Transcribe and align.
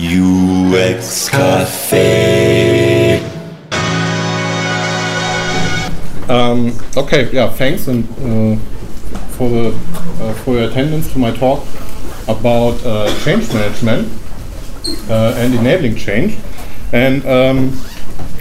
UX 0.00 1.28
Café. 1.28 3.20
Um, 6.30 6.72
okay, 6.96 7.30
yeah, 7.32 7.50
thanks 7.50 7.86
and 7.86 8.04
uh, 8.04 8.56
for 9.32 9.50
the 9.50 9.68
uh, 10.20 10.32
for 10.42 10.54
your 10.54 10.70
attendance 10.70 11.12
to 11.12 11.18
my 11.18 11.30
talk 11.36 11.66
about 12.28 12.82
uh, 12.86 13.14
change 13.24 13.52
management 13.52 14.08
uh, 15.10 15.34
and 15.36 15.54
enabling 15.54 15.96
change. 15.96 16.38
And 16.92 17.26
um, 17.26 17.78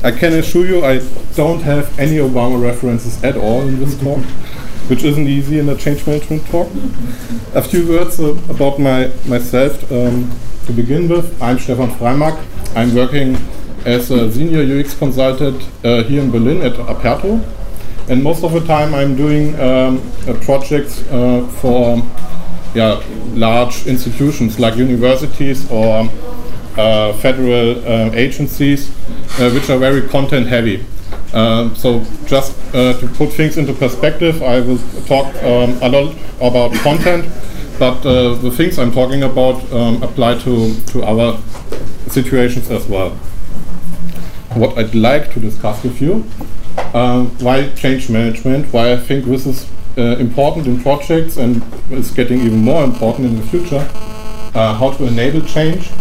I 0.01 0.11
can 0.11 0.31
assure 0.33 0.65
you, 0.65 0.85
I 0.85 0.99
don't 1.35 1.61
have 1.63 1.99
any 1.99 2.17
Obama 2.17 2.61
references 2.61 3.21
at 3.21 3.35
all 3.35 3.61
in 3.63 3.79
this 3.79 3.99
talk, 3.99 4.23
which 4.89 5.03
isn't 5.03 5.27
easy 5.27 5.59
in 5.59 5.69
a 5.69 5.75
change 5.75 6.05
management 6.07 6.45
talk. 6.47 6.67
A 7.55 7.61
few 7.61 7.87
words 7.87 8.19
uh, 8.19 8.35
about 8.49 8.79
my 8.79 9.11
myself 9.25 9.91
um, 9.91 10.31
to 10.65 10.73
begin 10.73 11.07
with. 11.07 11.41
I'm 11.41 11.59
Stefan 11.59 11.91
Freimark. 11.91 12.37
I'm 12.75 12.93
working 12.95 13.37
as 13.85 14.11
a 14.11 14.31
senior 14.31 14.61
UX 14.61 14.93
consultant 14.97 15.61
uh, 15.83 16.03
here 16.03 16.21
in 16.21 16.31
Berlin 16.31 16.61
at 16.61 16.73
Aperto 16.73 17.39
and 18.09 18.23
most 18.23 18.43
of 18.43 18.51
the 18.53 18.61
time 18.61 18.95
I'm 18.95 19.15
doing 19.15 19.57
um, 19.59 20.01
projects 20.41 21.03
uh, 21.11 21.47
for 21.61 22.01
yeah, 22.73 23.01
large 23.33 23.85
institutions 23.85 24.59
like 24.59 24.75
universities 24.75 25.69
or 25.71 26.09
uh, 26.77 27.13
federal 27.13 27.77
uh, 27.85 28.11
agencies, 28.13 28.89
uh, 29.39 29.51
which 29.51 29.69
are 29.69 29.77
very 29.77 30.07
content 30.07 30.47
heavy. 30.47 30.83
Um, 31.33 31.75
so 31.75 32.03
just 32.25 32.57
uh, 32.73 32.99
to 32.99 33.07
put 33.07 33.31
things 33.33 33.57
into 33.57 33.73
perspective, 33.73 34.41
I 34.41 34.59
will 34.61 34.79
talk 35.05 35.27
um, 35.43 35.77
a 35.81 35.89
lot 35.89 36.15
about 36.41 36.73
content, 36.81 37.29
but 37.77 38.01
the 38.01 38.51
things 38.51 38.79
I'm 38.79 38.91
talking 38.91 39.23
about 39.23 39.71
um, 39.71 40.01
apply 40.01 40.39
to, 40.39 40.73
to 40.73 41.03
other 41.03 41.39
situations 42.07 42.71
as 42.71 42.87
well. 42.87 43.11
What 44.55 44.77
I'd 44.77 44.95
like 44.95 45.31
to 45.33 45.39
discuss 45.39 45.83
with 45.83 46.01
you 46.01 46.25
um, 46.93 47.27
why 47.39 47.69
change 47.69 48.09
management, 48.09 48.71
why 48.73 48.93
I 48.93 48.97
think 48.97 49.25
this 49.25 49.45
is 49.45 49.69
uh, 49.97 50.17
important 50.17 50.67
in 50.67 50.81
projects 50.81 51.37
and 51.37 51.63
is 51.91 52.11
getting 52.11 52.39
even 52.41 52.59
more 52.59 52.83
important 52.83 53.27
in 53.27 53.35
the 53.35 53.45
future, 53.47 53.87
uh, 54.55 54.73
how 54.73 54.91
to 54.93 55.05
enable 55.05 55.41
change, 55.41 55.91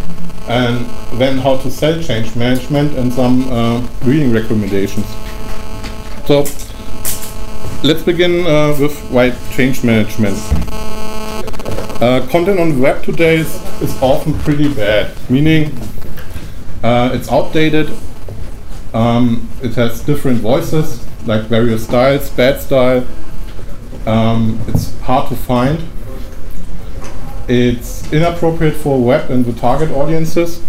and 0.49 0.87
then 1.19 1.39
how 1.39 1.57
to 1.59 1.71
sell 1.71 2.01
change 2.03 2.35
management 2.37 2.97
and 2.97 3.13
some 3.13 3.49
uh, 3.51 3.87
reading 4.05 4.33
recommendations. 4.33 5.07
So 6.27 6.41
let's 7.83 8.03
begin 8.03 8.47
uh, 8.47 8.77
with 8.79 8.99
why 9.11 9.31
change 9.51 9.85
management. 9.85 10.37
Uh, 12.01 12.27
content 12.31 12.61
on 12.61 12.75
the 12.75 12.81
web 12.81 13.03
today 13.03 13.37
is, 13.37 13.55
is 13.83 14.01
often 14.03 14.35
pretty 14.41 14.73
bad, 14.73 15.15
meaning 15.29 15.73
uh, 16.83 17.11
it's 17.13 17.31
outdated 17.31 17.91
um, 18.95 19.49
it 19.63 19.75
has 19.75 20.01
different 20.01 20.39
voices, 20.39 21.07
like 21.27 21.43
various 21.43 21.85
styles, 21.85 22.31
bad 22.31 22.61
style. 22.61 23.07
Um, 24.07 24.61
it's 24.69 24.99
hard 25.01 25.29
to 25.29 25.37
find. 25.37 25.79
It's 27.49 28.13
inappropriate 28.13 28.77
for 28.77 29.03
web 29.03 29.31
and 29.31 29.45
the 29.45 29.55
target 29.55 29.91
audiences, 29.91 30.63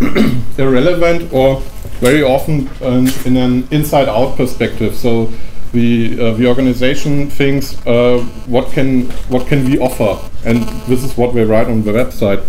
irrelevant, 0.58 1.30
or 1.30 1.60
very 2.00 2.22
often 2.22 2.70
um, 2.82 3.08
in 3.26 3.36
an 3.36 3.68
inside-out 3.70 4.36
perspective. 4.36 4.94
So 4.96 5.30
the 5.72 6.18
uh, 6.18 6.32
the 6.32 6.46
organization 6.46 7.28
thinks 7.28 7.76
uh, 7.86 8.20
what 8.46 8.72
can 8.72 9.10
what 9.28 9.46
can 9.46 9.64
we 9.66 9.78
offer, 9.78 10.18
and 10.44 10.62
this 10.88 11.04
is 11.04 11.16
what 11.18 11.34
we 11.34 11.42
write 11.42 11.66
on 11.66 11.82
the 11.82 11.92
website. 11.92 12.42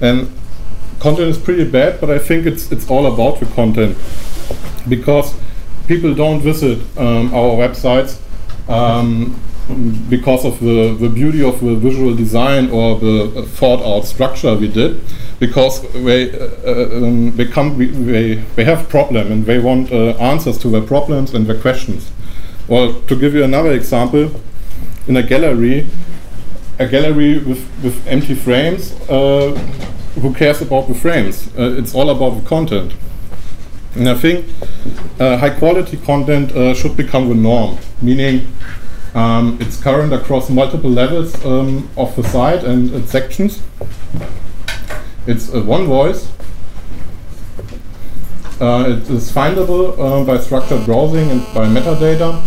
And 0.00 0.32
content 0.98 1.28
is 1.28 1.38
pretty 1.38 1.70
bad, 1.70 2.00
but 2.00 2.10
I 2.10 2.18
think 2.18 2.46
it's 2.46 2.72
it's 2.72 2.88
all 2.88 3.06
about 3.06 3.40
the 3.40 3.46
content 3.54 3.96
because 4.88 5.34
people 5.86 6.14
don't 6.14 6.40
visit 6.40 6.78
um, 6.96 7.34
our 7.34 7.56
websites 7.56 8.20
um, 8.68 9.38
because 10.08 10.44
of 10.44 10.60
the, 10.60 10.94
the 10.94 11.08
beauty 11.08 11.42
of 11.42 11.60
the 11.60 11.74
visual 11.74 12.14
design 12.14 12.70
or 12.70 12.98
the 13.00 13.42
thought 13.42 13.82
out 13.82 14.04
structure 14.04 14.54
we 14.54 14.68
did 14.68 15.00
because 15.40 15.82
they 15.92 16.30
uh, 16.30 16.48
uh 16.64 16.96
um, 16.96 17.36
they 17.36 17.44
come 17.44 17.76
they, 18.06 18.34
they 18.54 18.64
have 18.64 18.88
problem 18.88 19.32
and 19.32 19.44
they 19.44 19.58
want 19.58 19.90
uh, 19.90 20.10
answers 20.18 20.56
to 20.58 20.68
their 20.68 20.82
problems 20.82 21.34
and 21.34 21.46
their 21.46 21.60
questions. 21.60 22.12
Or 22.68 22.92
to 22.92 23.16
give 23.16 23.34
you 23.34 23.42
another 23.42 23.72
example 23.72 24.30
in 25.08 25.16
a 25.16 25.22
gallery 25.22 25.86
a 26.78 26.86
gallery 26.86 27.38
with, 27.38 27.66
with 27.82 28.06
empty 28.06 28.34
frames 28.34 28.92
uh, 29.08 29.50
who 30.20 30.32
cares 30.32 30.60
about 30.62 30.86
the 30.88 30.94
frames? 30.94 31.48
Uh, 31.58 31.74
it's 31.76 31.94
all 31.94 32.10
about 32.10 32.40
the 32.40 32.48
content. 32.48 32.94
And 33.94 34.08
I 34.08 34.14
think 34.14 34.44
uh, 35.18 35.38
high 35.38 35.50
quality 35.58 35.96
content 35.96 36.76
should 36.76 36.96
become 36.96 37.28
the 37.30 37.34
norm, 37.34 37.78
meaning 38.02 38.46
um, 39.14 39.58
it's 39.60 39.80
current 39.80 40.12
across 40.12 40.50
multiple 40.50 40.90
levels 40.90 41.44
um, 41.44 41.88
of 41.96 42.14
the 42.16 42.22
site 42.24 42.64
and 42.64 42.92
its 42.94 43.10
sections. 43.10 43.62
It's 45.26 45.52
uh, 45.52 45.62
one 45.62 45.86
voice. 45.86 46.30
Uh, 48.60 48.86
it 48.88 49.10
is 49.10 49.30
findable 49.30 49.98
uh, 49.98 50.24
by 50.24 50.38
structured 50.38 50.84
browsing 50.86 51.30
and 51.30 51.42
by 51.52 51.66
metadata. 51.66 52.42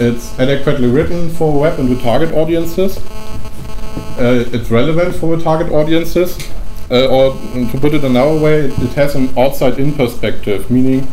It's 0.00 0.38
adequately 0.38 0.88
written 0.88 1.30
for 1.30 1.60
web 1.60 1.78
and 1.78 1.88
the 1.88 2.00
target 2.00 2.32
audiences. 2.34 2.98
Uh, 4.16 4.44
it's 4.52 4.70
relevant 4.70 5.14
for 5.16 5.36
the 5.36 5.42
target 5.42 5.72
audiences 5.72 6.38
uh, 6.90 7.06
or 7.08 7.32
to 7.32 7.78
put 7.80 7.94
it 7.94 8.04
another 8.04 8.38
way, 8.38 8.60
it, 8.60 8.78
it 8.78 8.92
has 8.92 9.14
an 9.14 9.36
outside-in 9.38 9.92
perspective, 9.94 10.70
meaning 10.70 11.08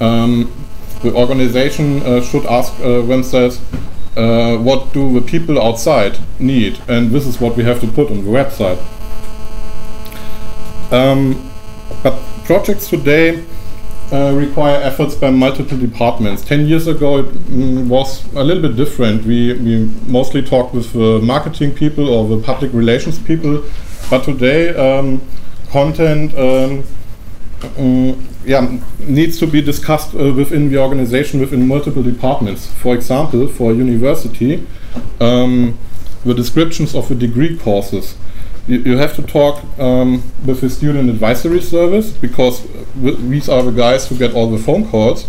um, 0.00 0.52
the 1.02 1.12
organization 1.14 2.02
uh, 2.02 2.22
should 2.22 2.46
ask 2.46 2.76
themselves, 2.78 3.60
uh, 4.16 4.56
what 4.58 4.92
do 4.92 5.12
the 5.18 5.26
people 5.26 5.60
outside 5.60 6.18
need? 6.38 6.80
And 6.88 7.10
this 7.10 7.26
is 7.26 7.40
what 7.40 7.56
we 7.56 7.64
have 7.64 7.80
to 7.80 7.86
put 7.86 8.10
on 8.10 8.24
the 8.24 8.30
website. 8.30 8.78
Um, 10.92 11.50
but 12.02 12.18
projects 12.44 12.88
today 12.88 13.44
uh, 14.12 14.32
require 14.36 14.80
efforts 14.82 15.14
by 15.14 15.30
multiple 15.30 15.76
departments. 15.76 16.44
Ten 16.44 16.66
years 16.66 16.86
ago, 16.86 17.18
it 17.18 17.26
mm, 17.26 17.88
was 17.88 18.24
a 18.34 18.44
little 18.44 18.62
bit 18.62 18.76
different. 18.76 19.24
We, 19.24 19.52
we 19.54 19.86
mostly 20.06 20.42
talked 20.42 20.72
with 20.74 20.92
the 20.92 21.20
marketing 21.20 21.74
people 21.74 22.08
or 22.08 22.28
the 22.28 22.42
public 22.42 22.72
relations 22.72 23.18
people 23.18 23.64
but 24.08 24.22
today, 24.22 24.68
um, 24.76 25.20
content 25.70 26.32
um, 26.38 26.84
um, 27.78 28.28
yeah, 28.44 28.78
needs 29.00 29.38
to 29.38 29.46
be 29.46 29.60
discussed 29.60 30.14
uh, 30.14 30.32
within 30.32 30.70
the 30.70 30.78
organization, 30.78 31.40
within 31.40 31.66
multiple 31.66 32.02
departments. 32.02 32.66
For 32.66 32.94
example, 32.94 33.48
for 33.48 33.72
a 33.72 33.74
university, 33.74 34.66
um, 35.20 35.78
the 36.24 36.34
descriptions 36.34 36.94
of 36.94 37.08
the 37.08 37.14
degree 37.14 37.56
courses. 37.56 38.16
You, 38.66 38.78
you 38.78 38.98
have 38.98 39.14
to 39.16 39.22
talk 39.22 39.62
um, 39.78 40.22
with 40.44 40.60
the 40.60 40.68
student 40.68 41.08
advisory 41.08 41.60
service 41.60 42.10
because 42.10 42.66
these 42.94 43.48
are 43.48 43.62
the 43.62 43.70
guys 43.70 44.08
who 44.08 44.18
get 44.18 44.34
all 44.34 44.50
the 44.50 44.58
phone 44.58 44.88
calls. 44.88 45.28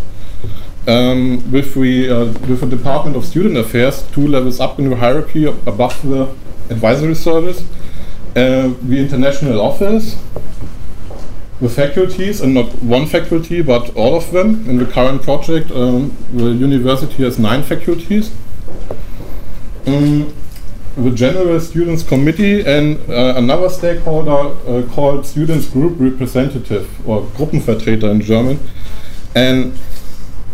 Um, 0.87 1.51
with 1.51 1.75
the 1.75 2.09
uh, 2.09 2.25
with 2.47 2.61
the 2.61 2.77
Department 2.77 3.17
of 3.17 3.25
Student 3.25 3.57
Affairs, 3.57 4.03
two 4.13 4.25
levels 4.25 4.61
up 4.61 4.79
in 4.79 4.89
the 4.89 4.95
hierarchy 4.95 5.45
above 5.45 6.01
the 6.01 6.33
advisory 6.69 7.13
service, 7.13 7.61
uh, 8.37 8.73
the 8.81 8.97
international 8.97 9.59
office, 9.59 10.15
the 11.59 11.69
faculties, 11.69 12.41
and 12.41 12.53
not 12.53 12.71
one 12.83 13.07
faculty, 13.07 13.61
but 13.61 13.95
all 13.95 14.15
of 14.15 14.31
them. 14.31 14.69
In 14.69 14.77
the 14.77 14.85
current 14.85 15.23
project, 15.23 15.71
um, 15.71 16.15
the 16.33 16.51
university 16.51 17.23
has 17.23 17.39
nine 17.39 17.63
faculties. 17.63 18.31
Um, 19.87 20.33
the 20.97 21.11
General 21.11 21.59
Students 21.59 22.01
Committee 22.01 22.65
and 22.65 22.97
uh, 23.09 23.35
another 23.37 23.69
stakeholder 23.69 24.31
uh, 24.31 24.87
called 24.93 25.25
Students 25.25 25.69
Group 25.69 25.95
Representative 25.99 27.07
or 27.07 27.21
Gruppenvertreter 27.21 28.09
in 28.09 28.21
German. 28.21 28.59
And 29.35 29.77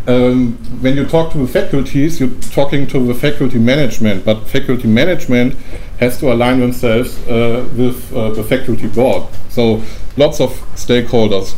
um, 0.07 0.53
when 0.81 0.95
you 0.95 1.05
talk 1.05 1.31
to 1.31 1.37
the 1.37 1.47
faculties, 1.47 2.19
you're 2.19 2.29
talking 2.51 2.87
to 2.87 3.05
the 3.05 3.13
faculty 3.13 3.59
management, 3.59 4.25
but 4.25 4.47
faculty 4.47 4.87
management 4.87 5.55
has 5.99 6.19
to 6.19 6.33
align 6.33 6.59
themselves 6.59 7.17
uh, 7.27 7.67
with 7.77 8.13
uh, 8.13 8.31
the 8.31 8.43
faculty 8.43 8.87
board. 8.87 9.27
So 9.49 9.81
lots 10.17 10.41
of 10.41 10.49
stakeholders. 10.75 11.55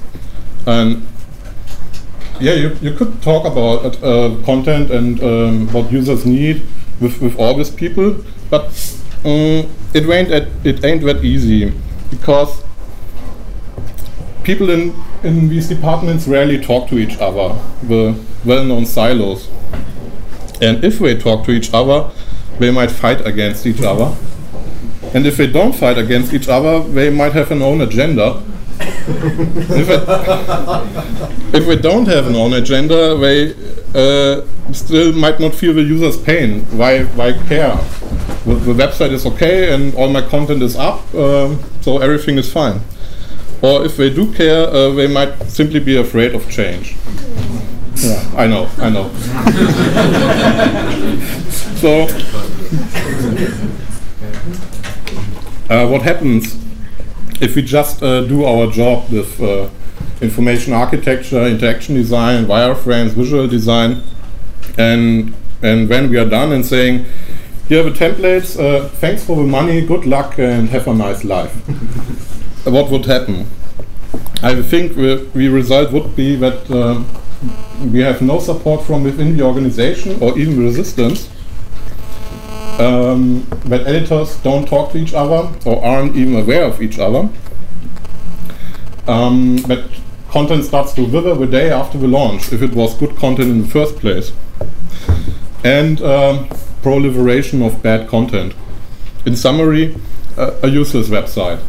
And 0.67 1.07
yeah, 2.39 2.53
you, 2.53 2.77
you 2.81 2.93
could 2.93 3.21
talk 3.21 3.45
about 3.45 4.03
uh, 4.03 4.35
content 4.45 4.91
and 4.91 5.23
um, 5.23 5.73
what 5.73 5.91
users 5.91 6.25
need 6.25 6.61
with, 6.99 7.21
with 7.21 7.39
all 7.39 7.55
these 7.55 7.71
people, 7.71 8.23
but 8.49 8.65
um, 9.23 9.69
it 9.93 10.07
ain't 10.07 10.29
it 10.63 10.83
ain't 10.83 11.01
that 11.03 11.23
easy 11.23 11.73
because 12.11 12.63
people 14.43 14.69
in 14.69 14.93
in 15.25 15.49
these 15.49 15.67
departments 15.67 16.27
rarely 16.27 16.59
talk 16.59 16.87
to 16.89 16.97
each 16.97 17.17
other. 17.17 17.59
The 17.83 18.15
well-known 18.45 18.85
silos, 18.85 19.49
and 20.61 20.83
if 20.83 20.99
they 20.99 21.17
talk 21.17 21.45
to 21.45 21.51
each 21.51 21.73
other, 21.73 22.11
they 22.59 22.71
might 22.71 22.91
fight 22.91 23.25
against 23.25 23.65
each 23.65 23.81
other. 23.81 24.15
And 25.13 25.25
if 25.25 25.37
they 25.37 25.47
don't 25.47 25.73
fight 25.73 25.97
against 25.97 26.33
each 26.33 26.47
other, 26.47 26.79
they 26.79 27.09
might 27.09 27.33
have 27.33 27.51
an 27.51 27.61
own 27.61 27.81
agenda. 27.81 28.43
if, 28.79 29.89
it, 29.89 31.55
if 31.55 31.67
we 31.67 31.75
don't 31.77 32.07
have 32.07 32.27
an 32.27 32.35
own 32.35 32.53
agenda, 32.53 33.17
they 33.17 33.53
uh, 33.93 34.45
still 34.73 35.13
might 35.13 35.39
not 35.39 35.55
feel 35.55 35.73
the 35.73 35.83
user's 35.83 36.17
pain. 36.21 36.61
Why, 36.77 37.03
why 37.03 37.33
care? 37.47 37.75
The, 38.45 38.55
the 38.55 38.73
website 38.73 39.11
is 39.11 39.25
okay 39.25 39.73
and 39.73 39.95
all 39.95 40.09
my 40.09 40.21
content 40.21 40.61
is 40.61 40.75
up, 40.75 41.13
um, 41.15 41.59
so 41.81 41.99
everything 41.99 42.37
is 42.37 42.51
fine. 42.51 42.81
Or 43.65 43.83
if 43.83 43.97
they 43.97 44.11
do 44.11 44.31
care, 44.31 44.67
uh, 44.67 44.91
they 44.91 45.07
might 45.07 45.41
simply 45.49 45.79
be 45.79 45.97
afraid 45.97 46.35
of 46.35 46.47
change. 46.51 46.95
Yeah, 47.95 48.23
I 48.37 48.45
know, 48.45 48.69
I 48.77 48.91
know. 48.91 49.09
so, 51.81 52.03
uh, 55.73 55.87
what 55.87 56.03
happens 56.03 56.59
if 57.41 57.55
we 57.55 57.63
just 57.63 58.03
uh, 58.03 58.21
do 58.25 58.45
our 58.45 58.71
job 58.71 59.11
with 59.11 59.41
uh, 59.41 59.67
information 60.21 60.73
architecture, 60.73 61.43
interaction 61.47 61.95
design, 61.95 62.45
wireframes, 62.45 63.13
visual 63.13 63.47
design, 63.47 64.03
and 64.77 65.33
and 65.63 65.89
when 65.89 66.11
we 66.11 66.19
are 66.19 66.29
done 66.29 66.51
and 66.51 66.63
saying, 66.63 67.03
here 67.67 67.79
are 67.79 67.89
the 67.89 67.97
templates, 67.97 68.59
uh, 68.59 68.89
thanks 68.89 69.25
for 69.25 69.37
the 69.37 69.47
money, 69.59 69.83
good 69.83 70.05
luck, 70.05 70.37
and 70.37 70.69
have 70.69 70.87
a 70.87 70.93
nice 70.93 71.23
life. 71.23 71.55
What 72.65 72.89
would 72.89 73.05
happen? 73.05 73.47
I 74.41 74.61
think 74.61 74.95
the, 74.95 75.27
the 75.33 75.47
result 75.49 75.91
would 75.91 76.15
be 76.15 76.35
that 76.35 76.69
uh, 76.69 77.03
we 77.85 77.99
have 78.01 78.21
no 78.21 78.39
support 78.39 78.85
from 78.85 79.03
within 79.03 79.37
the 79.37 79.43
organization 79.43 80.21
or 80.21 80.37
even 80.37 80.59
resistance. 80.59 81.29
Um, 82.79 83.47
that 83.65 83.87
editors 83.87 84.35
don't 84.37 84.67
talk 84.67 84.91
to 84.91 84.97
each 84.97 85.13
other 85.13 85.49
or 85.65 85.83
aren't 85.83 86.15
even 86.15 86.35
aware 86.35 86.63
of 86.65 86.81
each 86.81 86.99
other. 86.99 87.29
Um, 89.07 89.57
that 89.67 89.89
content 90.29 90.65
starts 90.65 90.93
to 90.93 91.05
wither 91.05 91.35
the 91.35 91.47
day 91.47 91.69
after 91.69 91.97
the 91.97 92.07
launch 92.07 92.51
if 92.51 92.61
it 92.61 92.73
was 92.73 92.95
good 92.95 93.15
content 93.15 93.49
in 93.49 93.61
the 93.61 93.67
first 93.67 93.95
place. 93.97 94.33
And 95.63 96.01
um, 96.01 96.49
proliferation 96.81 97.61
of 97.61 97.81
bad 97.81 98.09
content. 98.09 98.53
In 99.25 99.35
summary, 99.35 99.95
a 100.37 100.67
useless 100.67 101.09
website. 101.09 101.61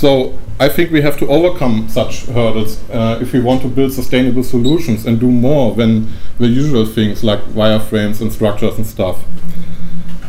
So 0.00 0.38
I 0.58 0.70
think 0.70 0.92
we 0.92 1.02
have 1.02 1.18
to 1.18 1.26
overcome 1.28 1.86
such 1.90 2.24
hurdles 2.24 2.80
uh, 2.88 3.18
if 3.20 3.34
we 3.34 3.40
want 3.40 3.60
to 3.60 3.68
build 3.68 3.92
sustainable 3.92 4.42
solutions 4.42 5.04
and 5.04 5.20
do 5.20 5.30
more 5.30 5.74
than 5.74 6.08
the 6.38 6.46
usual 6.46 6.86
things 6.86 7.22
like 7.22 7.40
wireframes 7.52 8.22
and 8.22 8.32
structures 8.32 8.78
and 8.78 8.86
stuff. 8.86 9.22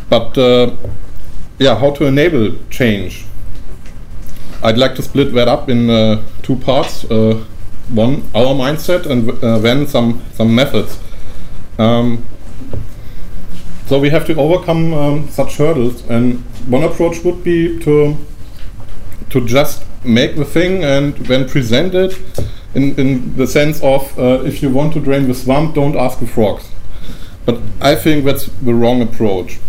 But 0.09 0.37
uh, 0.37 0.75
yeah, 1.57 1.77
how 1.79 1.91
to 1.91 2.03
enable 2.03 2.57
change? 2.69 3.23
I'd 4.61 4.77
like 4.77 4.93
to 4.95 5.01
split 5.01 5.33
that 5.35 5.47
up 5.47 5.69
in 5.69 5.89
uh, 5.89 6.21
two 6.41 6.57
parts. 6.57 7.05
Uh, 7.05 7.41
one, 7.87 8.23
our 8.35 8.53
mindset, 8.53 9.05
and 9.05 9.41
uh, 9.41 9.57
then 9.59 9.87
some 9.87 10.21
some 10.33 10.53
methods. 10.53 10.99
Um, 11.77 12.25
so 13.85 13.99
we 13.99 14.09
have 14.09 14.25
to 14.25 14.35
overcome 14.35 14.93
um, 14.93 15.29
such 15.29 15.55
hurdles, 15.55 16.03
and 16.09 16.41
one 16.67 16.83
approach 16.83 17.23
would 17.23 17.41
be 17.41 17.79
to 17.79 18.17
to 19.31 19.45
just 19.45 19.85
make 20.03 20.35
the 20.35 20.45
thing 20.45 20.83
and 20.83 21.15
then 21.15 21.47
present 21.47 21.95
it 21.95 22.19
in, 22.73 22.95
in 22.95 23.35
the 23.35 23.47
sense 23.47 23.81
of 23.83 24.17
uh, 24.17 24.43
if 24.43 24.61
you 24.61 24.69
want 24.69 24.93
to 24.93 24.99
drain 24.99 25.27
the 25.27 25.33
swamp, 25.33 25.75
don't 25.75 25.95
ask 25.95 26.19
the 26.19 26.27
frogs. 26.27 26.69
But 27.45 27.59
I 27.81 27.95
think 27.95 28.25
that's 28.25 28.45
the 28.45 28.73
wrong 28.73 29.01
approach. 29.01 29.59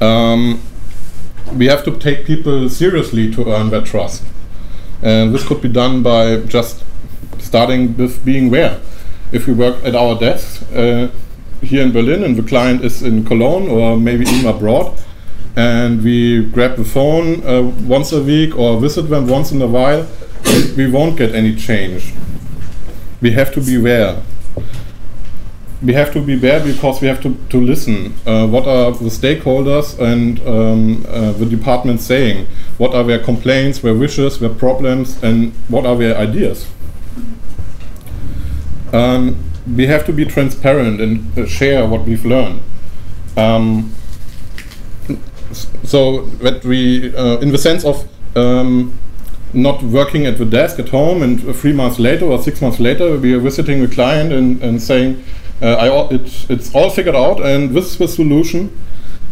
Um, 0.00 0.62
we 1.52 1.66
have 1.66 1.84
to 1.84 1.96
take 1.96 2.26
people 2.26 2.68
seriously 2.68 3.30
to 3.32 3.52
earn 3.52 3.70
their 3.70 3.82
trust. 3.82 4.24
And 5.02 5.34
this 5.34 5.46
could 5.46 5.60
be 5.60 5.68
done 5.68 6.02
by 6.02 6.38
just 6.40 6.84
starting 7.38 7.96
with 7.96 8.24
being 8.24 8.50
there. 8.50 8.80
If 9.32 9.46
we 9.46 9.52
work 9.52 9.84
at 9.84 9.94
our 9.94 10.18
desk 10.18 10.62
uh, 10.74 11.08
here 11.60 11.82
in 11.82 11.92
Berlin 11.92 12.22
and 12.24 12.36
the 12.36 12.42
client 12.42 12.84
is 12.84 13.02
in 13.02 13.24
Cologne 13.24 13.68
or 13.68 13.96
maybe 13.96 14.24
even 14.26 14.46
abroad, 14.46 14.98
and 15.58 16.04
we 16.04 16.44
grab 16.44 16.76
the 16.76 16.84
phone 16.84 17.44
uh, 17.44 17.62
once 17.62 18.12
a 18.12 18.22
week 18.22 18.56
or 18.56 18.78
visit 18.80 19.02
them 19.02 19.26
once 19.26 19.50
in 19.50 19.60
a 19.60 19.66
while, 19.66 20.06
we 20.76 20.88
won't 20.88 21.18
get 21.18 21.34
any 21.34 21.56
change. 21.56 22.14
We 23.20 23.32
have 23.32 23.52
to 23.54 23.60
be 23.60 23.74
there. 23.74 24.22
We 25.82 25.94
have 25.94 26.12
to 26.12 26.20
be 26.20 26.36
there 26.36 26.64
because 26.64 27.00
we 27.00 27.08
have 27.08 27.20
to, 27.22 27.34
to 27.50 27.60
listen. 27.60 28.14
Uh, 28.24 28.46
what 28.46 28.68
are 28.68 28.92
the 28.92 29.10
stakeholders 29.10 29.98
and 29.98 30.38
um, 30.46 31.04
uh, 31.08 31.32
the 31.32 31.46
department 31.46 32.02
saying? 32.02 32.46
What 32.78 32.94
are 32.94 33.02
their 33.02 33.18
complaints, 33.18 33.80
their 33.80 33.94
wishes, 33.94 34.38
their 34.38 34.54
problems, 34.54 35.20
and 35.24 35.52
what 35.66 35.84
are 35.84 35.96
their 35.96 36.16
ideas? 36.16 36.68
Um, 38.92 39.42
we 39.76 39.88
have 39.88 40.06
to 40.06 40.12
be 40.12 40.24
transparent 40.24 41.00
and 41.00 41.36
uh, 41.36 41.46
share 41.46 41.84
what 41.84 42.04
we've 42.04 42.24
learned. 42.24 42.62
Um, 43.36 43.92
so 45.84 46.22
that 46.42 46.64
we, 46.64 47.14
uh, 47.14 47.38
in 47.38 47.50
the 47.52 47.58
sense 47.58 47.84
of 47.84 48.08
um, 48.36 48.98
not 49.52 49.82
working 49.82 50.26
at 50.26 50.38
the 50.38 50.44
desk 50.44 50.78
at 50.78 50.90
home, 50.90 51.22
and 51.22 51.54
three 51.56 51.72
months 51.72 51.98
later 51.98 52.26
or 52.26 52.42
six 52.42 52.60
months 52.60 52.78
later, 52.78 53.16
we 53.16 53.34
are 53.34 53.40
visiting 53.40 53.80
the 53.80 53.88
client 53.88 54.32
and, 54.32 54.62
and 54.62 54.82
saying, 54.82 55.24
uh, 55.62 55.74
I, 55.74 56.14
it, 56.14 56.50
it's 56.50 56.74
all 56.74 56.90
figured 56.90 57.16
out, 57.16 57.40
and 57.40 57.70
this 57.70 57.92
is 57.92 57.98
the 57.98 58.08
solution. 58.08 58.70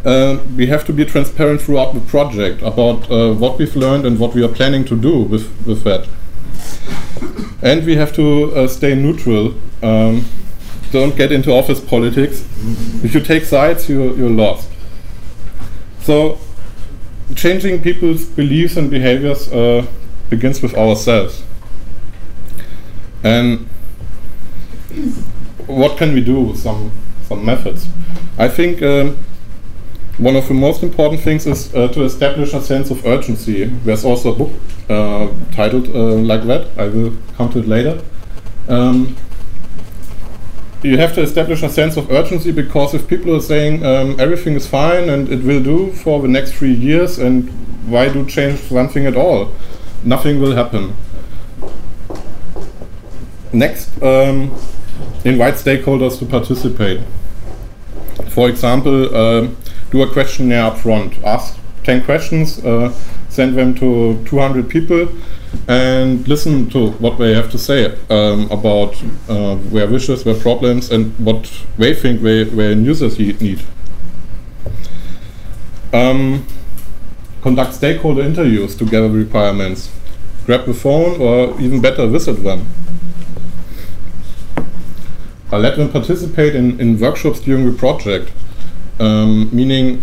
Uh, 0.04 0.38
we 0.56 0.66
have 0.66 0.84
to 0.84 0.92
be 0.92 1.04
transparent 1.04 1.60
throughout 1.60 1.92
the 1.92 2.00
project 2.00 2.62
about 2.62 3.10
uh, 3.10 3.32
what 3.34 3.58
we've 3.58 3.74
learned 3.74 4.06
and 4.06 4.18
what 4.18 4.34
we 4.34 4.42
are 4.44 4.48
planning 4.48 4.84
to 4.84 4.96
do 4.96 5.22
with, 5.22 5.50
with 5.66 5.82
that. 5.82 6.08
And 7.60 7.84
we 7.84 7.96
have 7.96 8.12
to 8.14 8.54
uh, 8.54 8.68
stay 8.68 8.94
neutral. 8.94 9.54
Um, 9.82 10.24
don't 10.92 11.16
get 11.16 11.32
into 11.32 11.52
office 11.52 11.80
politics. 11.80 12.44
If 13.02 13.14
you 13.14 13.20
take 13.20 13.44
sides, 13.44 13.88
you're, 13.88 14.16
you're 14.16 14.30
lost. 14.30 14.70
So, 16.06 16.38
changing 17.34 17.82
people's 17.82 18.26
beliefs 18.26 18.76
and 18.76 18.88
behaviors 18.88 19.52
uh, 19.52 19.84
begins 20.30 20.62
with 20.62 20.72
ourselves. 20.74 21.42
And 23.24 23.66
what 25.66 25.98
can 25.98 26.14
we 26.14 26.20
do? 26.20 26.54
Some 26.54 26.92
some 27.26 27.44
methods. 27.44 27.88
I 28.38 28.46
think 28.46 28.82
um, 28.82 29.18
one 30.18 30.36
of 30.36 30.46
the 30.46 30.54
most 30.54 30.84
important 30.84 31.22
things 31.22 31.44
is 31.44 31.74
uh, 31.74 31.88
to 31.88 32.04
establish 32.04 32.54
a 32.54 32.60
sense 32.60 32.92
of 32.92 33.04
urgency. 33.04 33.64
There's 33.64 34.04
also 34.04 34.32
a 34.32 34.36
book 34.36 34.52
uh, 34.88 35.26
titled 35.50 35.88
uh, 35.88 36.22
like 36.22 36.44
that. 36.44 36.68
I 36.78 36.86
will 36.86 37.16
come 37.36 37.50
to 37.50 37.58
it 37.58 37.66
later. 37.66 38.00
Um, 38.68 39.16
you 40.82 40.98
have 40.98 41.14
to 41.14 41.22
establish 41.22 41.62
a 41.62 41.68
sense 41.68 41.96
of 41.96 42.10
urgency 42.10 42.52
because 42.52 42.94
if 42.94 43.08
people 43.08 43.34
are 43.34 43.40
saying 43.40 43.84
um, 43.84 44.18
everything 44.20 44.54
is 44.54 44.66
fine 44.66 45.08
and 45.08 45.28
it 45.28 45.42
will 45.42 45.62
do 45.62 45.92
for 45.92 46.20
the 46.20 46.28
next 46.28 46.52
three 46.52 46.72
years, 46.72 47.18
and 47.18 47.48
why 47.88 48.08
do 48.08 48.26
change 48.26 48.60
something 48.60 49.06
at 49.06 49.16
all? 49.16 49.52
Nothing 50.04 50.40
will 50.40 50.54
happen. 50.54 50.94
Next, 53.52 53.90
um, 54.02 54.54
invite 55.24 55.54
stakeholders 55.54 56.18
to 56.18 56.26
participate. 56.26 57.00
For 58.28 58.48
example, 58.48 59.14
uh, 59.14 59.48
do 59.90 60.02
a 60.02 60.12
questionnaire 60.12 60.64
up 60.64 60.78
front. 60.78 61.16
Ask 61.24 61.58
10 61.84 62.04
questions, 62.04 62.64
uh, 62.64 62.92
send 63.28 63.56
them 63.56 63.74
to 63.76 64.22
200 64.26 64.68
people 64.68 65.08
and 65.68 66.26
listen 66.28 66.70
to 66.70 66.92
what 66.92 67.18
they 67.18 67.34
have 67.34 67.50
to 67.50 67.58
say 67.58 67.86
um, 68.08 68.48
about 68.50 68.94
uh, 69.28 69.56
their 69.72 69.88
wishes, 69.88 70.22
their 70.22 70.34
problems, 70.34 70.90
and 70.90 71.12
what 71.18 71.64
they 71.76 71.92
think 71.92 72.22
they, 72.22 72.44
their 72.44 72.72
users 72.72 73.18
need. 73.18 73.60
Um, 75.92 76.46
conduct 77.42 77.74
stakeholder 77.74 78.22
interviews 78.22 78.76
to 78.76 78.84
gather 78.84 79.08
requirements. 79.08 79.90
Grab 80.44 80.66
the 80.66 80.74
phone, 80.74 81.20
or 81.20 81.60
even 81.60 81.80
better, 81.80 82.06
visit 82.06 82.44
them. 82.44 82.66
Uh, 85.52 85.58
let 85.58 85.76
them 85.76 85.90
participate 85.90 86.54
in, 86.54 86.78
in 86.80 86.98
workshops 86.98 87.40
during 87.40 87.66
the 87.66 87.76
project, 87.76 88.32
um, 89.00 89.48
meaning 89.54 90.02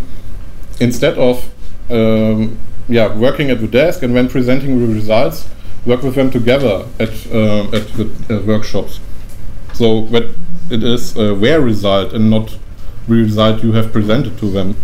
instead 0.80 1.18
of 1.18 1.54
um, 1.90 2.58
yeah, 2.88 3.16
working 3.16 3.50
at 3.50 3.62
the 3.62 3.68
desk 3.68 4.04
and 4.04 4.14
when 4.14 4.30
presenting 4.30 4.80
the 4.80 4.94
results, 4.94 5.48
work 5.86 6.02
with 6.02 6.16
them 6.16 6.32
together 6.32 6.86
at, 7.00 7.10
uh, 7.32 7.64
at 7.72 7.88
the 7.94 8.10
uh, 8.30 8.42
workshops. 8.46 9.00
So 9.74 10.06
that 10.08 10.36
it 10.70 10.84
is 10.84 11.18
uh, 11.18 11.34
their 11.36 11.62
result 11.62 12.14
and 12.14 12.30
not 12.30 12.58
the 13.08 13.16
result 13.16 13.64
you 13.64 13.74
have 13.74 13.92
presented 13.92 14.38
to 14.40 14.50
them. 14.50 14.76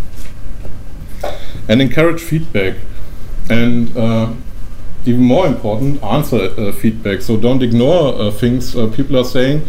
And 1.68 1.82
encourage 1.82 2.22
feedback. 2.22 2.76
And 3.50 3.96
uh, 3.96 4.34
even 5.06 5.22
more 5.22 5.48
important, 5.48 6.04
answer 6.04 6.54
uh, 6.58 6.72
feedback. 6.72 7.22
So 7.22 7.38
don't 7.38 7.64
ignore 7.64 8.20
uh, 8.20 8.32
things 8.32 8.74
people 8.96 9.18
are 9.18 9.24
saying. 9.24 9.68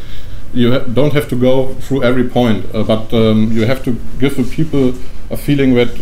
You 0.52 0.72
ha 0.72 0.78
don't 0.80 1.12
have 1.12 1.28
to 1.28 1.36
go 1.36 1.74
through 1.74 2.02
every 2.02 2.28
point, 2.28 2.72
but 2.72 3.14
um, 3.14 3.52
you 3.52 3.66
have 3.66 3.84
to 3.84 3.92
give 4.18 4.36
the 4.36 4.42
people 4.42 4.94
a 5.30 5.36
feeling 5.36 5.74
that 5.74 5.92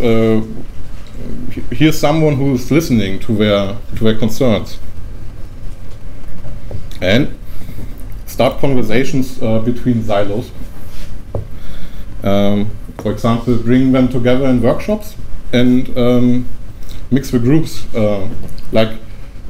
here's 1.71 1.99
someone 1.99 2.37
who's 2.37 2.71
listening 2.71 3.19
to 3.21 3.35
their 3.37 3.77
to 3.97 4.05
their 4.05 4.17
concerns 4.17 4.79
and 7.01 7.39
start 8.27 8.59
conversations 8.59 9.43
uh, 9.43 9.59
between 9.61 10.03
silos. 10.03 10.51
Um, 12.23 12.71
for 12.99 13.13
example, 13.13 13.57
bring 13.59 13.93
them 13.93 14.09
together 14.09 14.47
in 14.47 14.61
workshops 14.61 15.17
and 15.53 15.97
um, 15.97 16.49
mix 17.11 17.31
the 17.31 17.39
groups, 17.39 17.93
uh, 17.95 18.29
like 18.73 18.99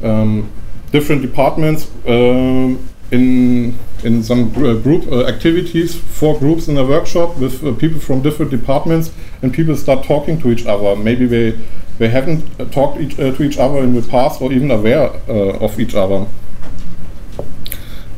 um, 0.03 0.51
different 0.93 1.23
departments 1.23 1.91
um, 2.07 2.88
in 3.11 3.79
in 4.05 4.23
some 4.23 4.49
uh, 4.57 4.75
group 4.75 5.11
uh, 5.11 5.27
activities, 5.27 5.95
four 5.95 6.39
groups 6.39 6.69
in 6.69 6.77
a 6.77 6.85
workshop 6.85 7.37
with 7.39 7.65
uh, 7.65 7.73
people 7.75 7.99
from 7.99 8.23
different 8.23 8.51
departments, 8.51 9.13
and 9.43 9.53
people 9.53 9.77
start 9.77 10.05
talking 10.05 10.41
to 10.41 10.51
each 10.51 10.67
other. 10.67 10.95
Maybe 10.95 11.27
they 11.27 11.59
they 11.99 12.09
haven't 12.09 12.45
uh, 12.61 12.65
talked 12.67 13.01
each, 13.01 13.19
uh, 13.19 13.35
to 13.35 13.43
each 13.43 13.59
other 13.59 13.79
in 13.79 13.95
the 13.95 14.03
past 14.03 14.41
or 14.41 14.53
even 14.53 14.71
aware 14.71 15.11
uh, 15.29 15.59
of 15.59 15.81
each 15.81 15.95
other. 15.95 16.27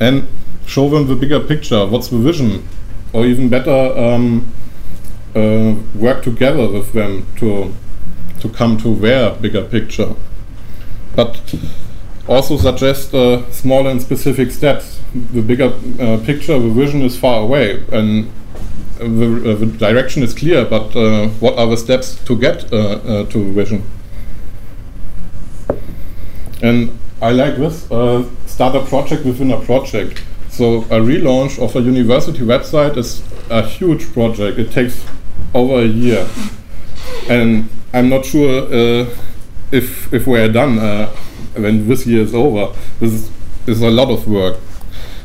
And 0.01 0.29
show 0.67 0.89
them 0.89 1.07
the 1.07 1.17
bigger 1.17 1.41
picture. 1.41 1.87
What's 1.87 2.09
the 2.09 2.19
vision? 2.19 2.69
Or 3.13 3.27
even 3.27 3.49
better, 3.49 3.71
um, 3.71 4.53
work 5.95 6.23
together 6.23 6.69
with 6.69 6.93
them 6.93 7.27
to 7.37 7.73
to 8.41 8.49
come 8.49 8.79
to 8.79 8.95
their 8.97 9.35
bigger 9.35 9.63
picture. 9.63 10.15
But 11.15 11.55
also 12.31 12.57
suggest 12.57 13.13
uh, 13.13 13.51
small 13.51 13.89
and 13.89 14.01
specific 14.01 14.53
steps. 14.53 15.01
The 15.33 15.43
bigger 15.43 15.73
uh, 15.99 16.19
picture, 16.25 16.59
the 16.59 16.71
vision 16.71 17.03
is 17.03 17.19
far 17.19 17.43
away, 17.43 17.85
and 17.93 18.31
the, 18.99 19.53
uh, 19.53 19.55
the 19.57 19.67
direction 19.67 20.23
is 20.23 20.33
clear, 20.33 20.65
but 20.65 20.95
uh, 20.95 21.29
what 21.41 21.59
are 21.59 21.67
the 21.67 21.77
steps 21.77 22.23
to 22.25 22.39
get 22.39 22.73
uh, 22.73 22.77
uh, 22.77 23.25
to 23.27 23.53
vision? 23.53 23.83
And 26.63 26.97
I 27.21 27.33
like 27.33 27.57
this 27.57 27.85
start 28.47 28.77
a 28.77 28.85
project 28.85 29.25
within 29.25 29.51
a 29.51 29.61
project. 29.61 30.23
So 30.51 30.83
a 30.83 31.01
relaunch 31.01 31.59
of 31.63 31.75
a 31.75 31.81
university 31.81 32.41
website 32.41 32.97
is 32.97 33.23
a 33.51 33.63
huge 33.63 34.13
project. 34.13 34.59
It 34.59 34.71
takes 34.71 35.05
over 35.55 35.81
a 35.81 35.87
year, 35.87 36.29
and 37.29 37.69
I'm 37.93 38.09
not 38.09 38.25
sure 38.25 39.07
if 39.73 40.13
if 40.13 40.27
we're 40.27 40.51
done 40.53 40.79
when 41.55 41.89
this 41.89 42.07
year 42.07 42.23
is 42.23 42.35
over. 42.35 42.75
This 42.99 43.13
is, 43.13 43.31
is 43.67 43.83
a 43.83 43.91
lot 43.91 44.11
of 44.11 44.27
work. 44.29 44.59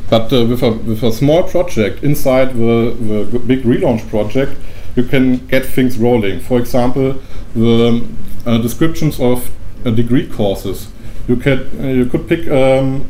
But 0.10 0.32
uh, 0.32 0.46
with, 0.46 0.62
a, 0.62 0.72
with 0.72 1.04
a 1.04 1.12
small 1.12 1.44
project 1.44 2.04
inside 2.04 2.54
the, 2.54 2.96
the 3.32 3.40
big 3.40 3.64
relaunch 3.64 4.08
project, 4.10 4.56
you 4.96 5.04
can 5.04 5.46
get 5.48 5.66
things 5.66 5.98
rolling. 5.98 6.40
For 6.42 6.60
example, 6.60 7.22
the 7.56 8.08
uh, 8.46 8.58
descriptions 8.60 9.20
of 9.20 9.50
uh, 9.86 9.90
degree 9.90 10.28
courses. 10.28 10.90
You 11.28 11.38
could 11.38 11.72
uh, 11.80 11.88
you 11.88 12.06
could 12.06 12.28
pick 12.28 12.48
um, 12.48 13.10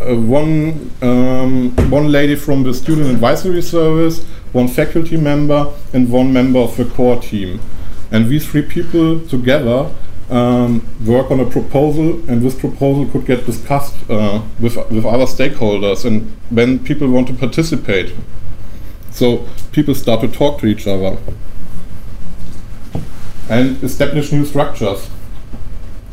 uh, 0.00 0.14
one 0.14 0.92
um, 1.02 1.74
one 1.90 2.12
lady 2.12 2.36
from 2.36 2.62
the 2.62 2.72
student 2.72 3.08
advisory 3.08 3.62
service, 3.62 4.24
one 4.52 4.68
faculty 4.68 5.16
member, 5.16 5.72
and 5.92 6.08
one 6.08 6.32
member 6.32 6.60
of 6.60 6.76
the 6.76 6.84
core 6.84 7.20
team, 7.20 7.60
and 8.12 8.28
these 8.28 8.48
three 8.48 8.62
people 8.62 9.26
together 9.26 9.90
um, 10.30 10.86
work 11.06 11.30
on 11.30 11.40
a 11.40 11.46
proposal, 11.46 12.14
and 12.28 12.42
this 12.42 12.54
proposal 12.54 13.06
could 13.06 13.24
get 13.24 13.46
discussed 13.46 13.96
uh, 14.10 14.42
with, 14.60 14.76
with 14.90 15.04
other 15.04 15.24
stakeholders, 15.24 16.04
and 16.04 16.30
when 16.50 16.78
people 16.78 17.08
want 17.08 17.28
to 17.28 17.34
participate. 17.34 18.14
So 19.10 19.46
people 19.72 19.94
start 19.94 20.20
to 20.20 20.28
talk 20.28 20.60
to 20.60 20.66
each 20.66 20.86
other 20.86 21.18
and 23.48 23.82
establish 23.82 24.30
new 24.30 24.44
structures. 24.44 25.08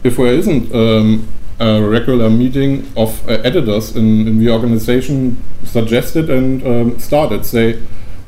If 0.04 0.16
there 0.18 0.28
isn't 0.28 0.74
um, 0.74 1.28
a 1.60 1.82
regular 1.82 2.30
meeting 2.30 2.90
of 2.96 3.28
uh, 3.28 3.34
editors 3.44 3.96
in, 3.96 4.28
in 4.28 4.40
the 4.40 4.50
organization, 4.50 5.44
suggest 5.64 6.16
it 6.16 6.30
and 6.30 6.66
um, 6.66 7.00
start 7.00 7.34
it. 7.34 7.46
Say, 7.46 7.82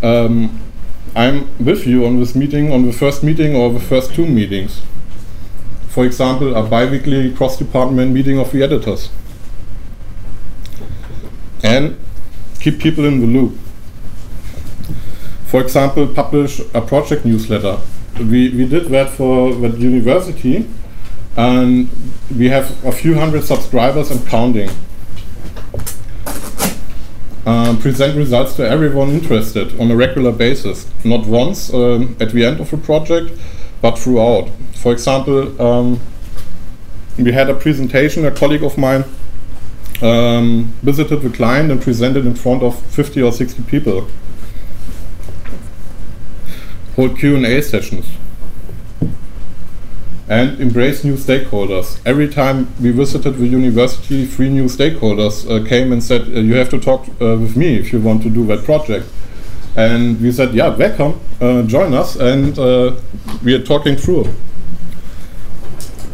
um, 0.03 0.59
I'm 1.15 1.47
with 1.63 1.87
you 1.87 2.05
on 2.05 2.19
this 2.19 2.35
meeting, 2.35 2.73
on 2.73 2.85
the 2.85 2.91
first 2.91 3.23
meeting 3.23 3.55
or 3.55 3.71
the 3.71 3.79
first 3.79 4.13
two 4.13 4.25
meetings 4.25 4.81
for 5.97 6.05
example, 6.05 6.55
a 6.55 6.61
bi-weekly 6.61 7.33
cross-department 7.33 8.11
meeting 8.11 8.37
of 8.37 8.51
the 8.51 8.61
editors. 8.61 9.09
And 11.63 11.97
keep 12.59 12.77
people 12.79 13.03
in 13.03 13.19
the 13.19 13.25
loop. 13.25 13.57
For 15.47 15.59
example, 15.59 16.05
publish 16.05 16.61
a 16.75 16.81
project 16.81 17.25
newsletter. 17.25 17.79
We, 18.19 18.51
we 18.51 18.67
did 18.67 18.89
that 18.89 19.09
for 19.09 19.55
the 19.55 19.69
university, 19.69 20.69
and 21.35 21.89
we 22.29 22.49
have 22.49 22.85
a 22.85 22.91
few 22.91 23.15
hundred 23.15 23.45
subscribers 23.45 24.11
and 24.11 24.23
counting. 24.27 24.69
Uh, 27.43 27.75
present 27.79 28.15
results 28.15 28.55
to 28.57 28.69
everyone 28.69 29.09
interested 29.09 29.79
on 29.79 29.89
a 29.89 29.95
regular 29.95 30.31
basis, 30.31 30.87
not 31.03 31.25
once 31.25 31.73
um, 31.73 32.15
at 32.19 32.33
the 32.33 32.45
end 32.45 32.59
of 32.59 32.71
a 32.71 32.77
project, 32.77 33.31
but 33.81 33.97
throughout. 33.97 34.51
For 34.81 34.91
example, 34.91 35.61
um, 35.61 35.99
we 37.17 37.31
had 37.31 37.49
a 37.49 37.55
presentation, 37.55 38.25
a 38.25 38.31
colleague 38.31 38.63
of 38.63 38.77
mine 38.77 39.03
um, 40.01 40.73
visited 40.83 41.21
the 41.21 41.29
client 41.29 41.71
and 41.71 41.81
presented 41.81 42.25
in 42.25 42.35
front 42.35 42.61
of 42.61 42.79
50 42.79 43.21
or 43.21 43.31
60 43.31 43.63
people. 43.63 44.07
Hold 46.95 47.17
Q&A 47.17 47.61
sessions 47.61 48.05
and 50.29 50.59
embrace 50.59 51.03
new 51.03 51.15
stakeholders. 51.15 51.99
Every 52.05 52.27
time 52.27 52.73
we 52.81 52.91
visited 52.91 53.37
the 53.37 53.47
university, 53.47 54.25
three 54.25 54.49
new 54.49 54.65
stakeholders 54.65 55.49
uh, 55.49 55.67
came 55.67 55.91
and 55.93 56.03
said, 56.03 56.21
uh, 56.23 56.39
you 56.39 56.55
have 56.55 56.69
to 56.69 56.79
talk 56.79 57.07
uh, 57.21 57.37
with 57.37 57.55
me 57.55 57.77
if 57.77 57.93
you 57.93 57.99
want 58.01 58.23
to 58.23 58.29
do 58.29 58.45
that 58.47 58.65
project. 58.65 59.07
And 59.75 60.19
we 60.19 60.31
said, 60.31 60.53
yeah, 60.53 60.75
welcome, 60.75 61.19
uh, 61.39 61.61
join 61.63 61.93
us, 61.93 62.15
and 62.15 62.57
uh, 62.59 62.95
we 63.43 63.53
are 63.53 63.63
talking 63.63 63.95
through. 63.95 64.25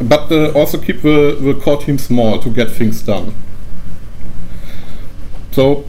But 0.00 0.30
uh, 0.30 0.52
also 0.52 0.78
keep 0.78 1.02
the, 1.02 1.36
the 1.40 1.54
core 1.54 1.80
team 1.80 1.98
small 1.98 2.38
to 2.40 2.50
get 2.50 2.70
things 2.70 3.02
done. 3.02 3.34
So 5.52 5.84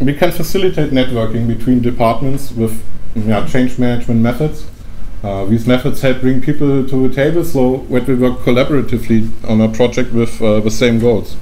we 0.00 0.14
can 0.14 0.32
facilitate 0.32 0.90
networking 0.90 1.46
between 1.46 1.82
departments 1.82 2.52
with 2.52 2.82
yeah, 3.14 3.46
change 3.46 3.78
management 3.78 4.20
methods. 4.20 4.66
Uh, 5.22 5.44
these 5.44 5.66
methods 5.66 6.00
help 6.00 6.20
bring 6.20 6.40
people 6.40 6.88
to 6.88 7.08
the 7.08 7.14
table 7.14 7.44
so 7.44 7.78
that 7.90 8.08
we 8.08 8.14
work 8.14 8.38
collaboratively 8.40 9.30
on 9.48 9.60
a 9.60 9.68
project 9.68 10.12
with 10.12 10.40
uh, 10.42 10.58
the 10.60 10.70
same 10.70 10.98
goals. 10.98 11.36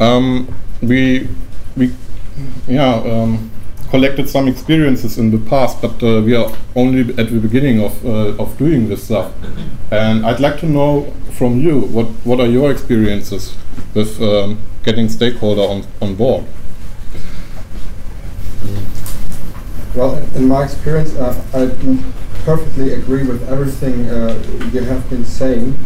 Um, 0.00 0.52
we, 0.82 1.28
we, 1.76 1.94
yeah, 2.66 2.94
um, 2.94 3.50
collected 3.90 4.28
some 4.28 4.48
experiences 4.48 5.18
in 5.18 5.30
the 5.30 5.50
past, 5.50 5.82
but 5.82 6.02
uh, 6.02 6.22
we 6.22 6.34
are 6.34 6.50
only 6.76 7.00
at 7.18 7.28
the 7.30 7.40
beginning 7.40 7.82
of, 7.82 8.06
uh, 8.06 8.42
of 8.42 8.56
doing 8.56 8.88
this 8.88 9.04
stuff. 9.04 9.32
And 9.90 10.24
I'd 10.24 10.40
like 10.40 10.60
to 10.60 10.66
know 10.66 11.12
from 11.32 11.58
you 11.60 11.80
what, 11.80 12.06
what 12.24 12.40
are 12.40 12.46
your 12.46 12.70
experiences 12.70 13.56
with 13.94 14.20
um, 14.22 14.58
getting 14.84 15.08
stakeholder 15.08 15.62
on, 15.62 15.84
on 16.00 16.14
board? 16.14 16.44
Well, 19.94 20.16
in 20.36 20.46
my 20.46 20.64
experience, 20.64 21.16
uh, 21.16 21.34
I 21.52 21.66
perfectly 22.44 22.92
agree 22.92 23.24
with 23.26 23.48
everything 23.48 24.06
uh, 24.08 24.40
you 24.72 24.82
have 24.82 25.08
been 25.10 25.24
saying. 25.24 25.76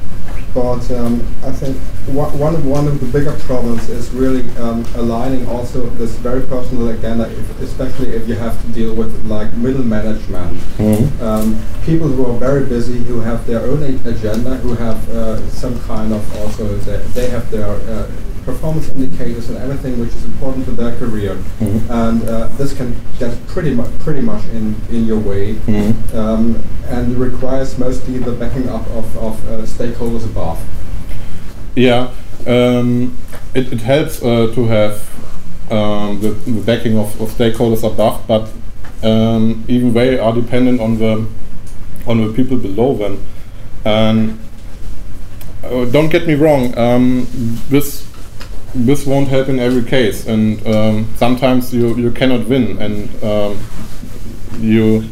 But 0.54 0.88
um, 0.92 1.20
I 1.42 1.50
think 1.50 1.76
one 2.14 2.54
of, 2.54 2.64
one 2.64 2.86
of 2.86 3.00
the 3.00 3.06
bigger 3.06 3.32
problems 3.40 3.88
is 3.88 4.10
really 4.10 4.48
um, 4.56 4.84
aligning 4.94 5.48
also 5.48 5.86
this 5.98 6.12
very 6.18 6.46
personal 6.46 6.90
agenda, 6.90 7.28
if, 7.28 7.60
especially 7.60 8.10
if 8.10 8.28
you 8.28 8.36
have 8.36 8.60
to 8.62 8.68
deal 8.68 8.94
with 8.94 9.24
like 9.26 9.52
middle 9.54 9.82
management. 9.82 10.56
Mm-hmm. 10.78 11.22
Um, 11.22 11.60
people 11.84 12.06
who 12.06 12.26
are 12.26 12.38
very 12.38 12.66
busy, 12.66 12.98
who 12.98 13.20
have 13.20 13.44
their 13.48 13.62
own 13.62 13.82
agenda, 14.06 14.56
who 14.58 14.74
have 14.74 15.08
uh, 15.10 15.44
some 15.50 15.78
kind 15.80 16.12
of 16.12 16.36
also, 16.36 16.76
they, 16.78 16.98
they 17.14 17.30
have 17.30 17.50
their 17.50 17.66
uh, 17.66 18.08
performance 18.44 18.88
indicators 18.90 19.48
and 19.48 19.58
everything 19.58 19.98
which 19.98 20.10
is 20.10 20.24
important 20.24 20.64
to 20.66 20.72
their 20.72 20.96
career. 20.96 21.34
Mm-hmm. 21.34 21.90
And 21.90 22.28
uh, 22.28 22.48
this 22.58 22.74
can 22.74 22.94
get 23.18 23.34
pretty 23.46 23.74
much 23.74 23.90
pretty 23.98 24.20
much 24.20 24.44
in, 24.46 24.76
in 24.90 25.06
your 25.06 25.18
way 25.18 25.54
mm-hmm. 25.54 26.16
um, 26.16 26.62
and 26.86 27.16
requires 27.16 27.78
mostly 27.78 28.18
the 28.18 28.32
backing 28.32 28.68
up 28.68 28.86
of, 28.88 29.16
of 29.16 29.48
uh, 29.48 29.62
stakeholders 29.62 30.24
above. 30.24 30.62
Yeah, 31.74 32.12
um, 32.46 33.16
it, 33.54 33.72
it 33.72 33.80
helps 33.80 34.22
uh, 34.22 34.52
to 34.54 34.66
have 34.66 35.72
um, 35.72 36.20
the, 36.20 36.30
the, 36.30 36.60
backing 36.60 36.98
of, 36.98 37.20
of, 37.20 37.30
stakeholders 37.30 37.82
above, 37.90 38.26
but 38.28 38.52
um, 39.02 39.64
even 39.66 39.92
they 39.92 40.18
are 40.18 40.32
dependent 40.32 40.80
on 40.80 40.98
the 40.98 41.26
on 42.06 42.24
the 42.24 42.32
people 42.34 42.58
below 42.58 42.94
them. 42.94 43.24
And 43.84 44.38
uh, 45.64 45.86
don't 45.86 46.10
get 46.10 46.26
me 46.26 46.34
wrong, 46.34 46.76
um, 46.78 47.26
this 47.70 48.06
this 48.74 49.06
won't 49.06 49.28
help 49.28 49.48
in 49.48 49.58
every 49.58 49.84
case, 49.84 50.26
and 50.26 50.66
um, 50.66 51.08
sometimes 51.16 51.72
you, 51.72 51.96
you 51.96 52.10
cannot 52.10 52.48
win, 52.48 52.78
and 52.82 53.24
um, 53.24 53.58
you 54.58 55.04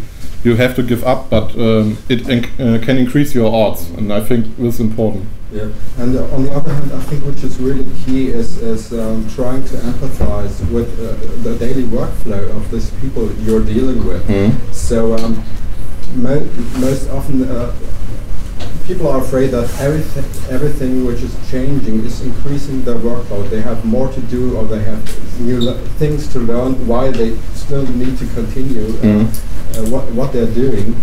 you 0.45 0.57
have 0.57 0.75
to 0.75 0.83
give 0.83 1.04
up, 1.04 1.31
but 1.31 1.57
um, 1.57 1.97
it 2.09 2.23
uh, 2.28 2.85
can 2.85 2.99
increase 2.99 3.35
your 3.35 3.54
odds, 3.54 3.88
and 3.90 4.12
I 4.12 4.21
think 4.21 4.57
this 4.57 4.75
is 4.75 4.81
important. 4.81 5.26
Yeah, 5.52 5.69
and 5.99 6.16
uh, 6.16 6.35
on 6.35 6.45
the 6.45 6.52
other 6.52 6.73
hand, 6.73 6.92
I 6.92 7.00
think 7.02 7.25
which 7.25 7.45
is 7.45 7.59
really 7.61 7.87
key 8.04 8.28
is, 8.28 8.59
is 8.59 8.92
um, 8.92 9.28
trying 9.28 9.62
to 9.66 9.76
empathize 9.76 10.69
with 10.73 10.99
uh, 10.99 11.42
the 11.42 11.57
daily 11.59 11.85
workflow 11.85 12.50
of 12.57 12.71
these 12.71 12.90
people 13.02 13.31
you're 13.42 13.64
dealing 13.64 14.04
with. 14.04 14.26
Mm. 14.26 14.75
So 14.75 15.14
um, 15.14 15.45
mo 16.14 16.40
most 16.81 17.09
often 17.11 17.42
uh, 17.42 17.73
people 18.87 19.09
are 19.09 19.21
afraid 19.23 19.49
that 19.49 19.69
everything, 19.81 20.25
everything 20.53 21.05
which 21.07 21.23
is 21.23 21.35
changing 21.51 22.05
is 22.05 22.21
increasing 22.21 22.83
their 22.85 22.97
workload. 22.97 23.49
They 23.51 23.61
have 23.61 23.85
more 23.85 24.11
to 24.12 24.21
do 24.23 24.57
or 24.57 24.65
they 24.65 24.83
have 24.83 25.41
new 25.41 25.75
things 25.99 26.29
to 26.33 26.41
learn 26.41 26.87
Why 26.87 27.11
they 27.11 27.37
still 27.55 27.87
need 27.87 28.19
to 28.19 28.27
continue 28.29 28.89
uh, 29.03 29.25
uh, 29.25 29.87
what, 29.91 30.05
what 30.12 30.33
they're 30.33 30.53
doing. 30.53 30.97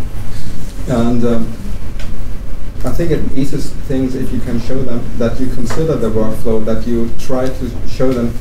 And 0.87 1.23
um, 1.23 1.47
I 2.85 2.91
think 2.91 3.11
it 3.11 3.23
eases 3.37 3.71
things 3.87 4.15
if 4.15 4.31
you 4.31 4.39
can 4.39 4.59
show 4.59 4.81
them 4.83 5.03
that 5.17 5.39
you 5.39 5.47
consider 5.47 5.95
the 5.95 6.09
workflow, 6.09 6.63
that 6.65 6.87
you 6.87 7.09
try 7.19 7.47
to 7.47 7.87
show 7.87 8.11
them 8.11 8.33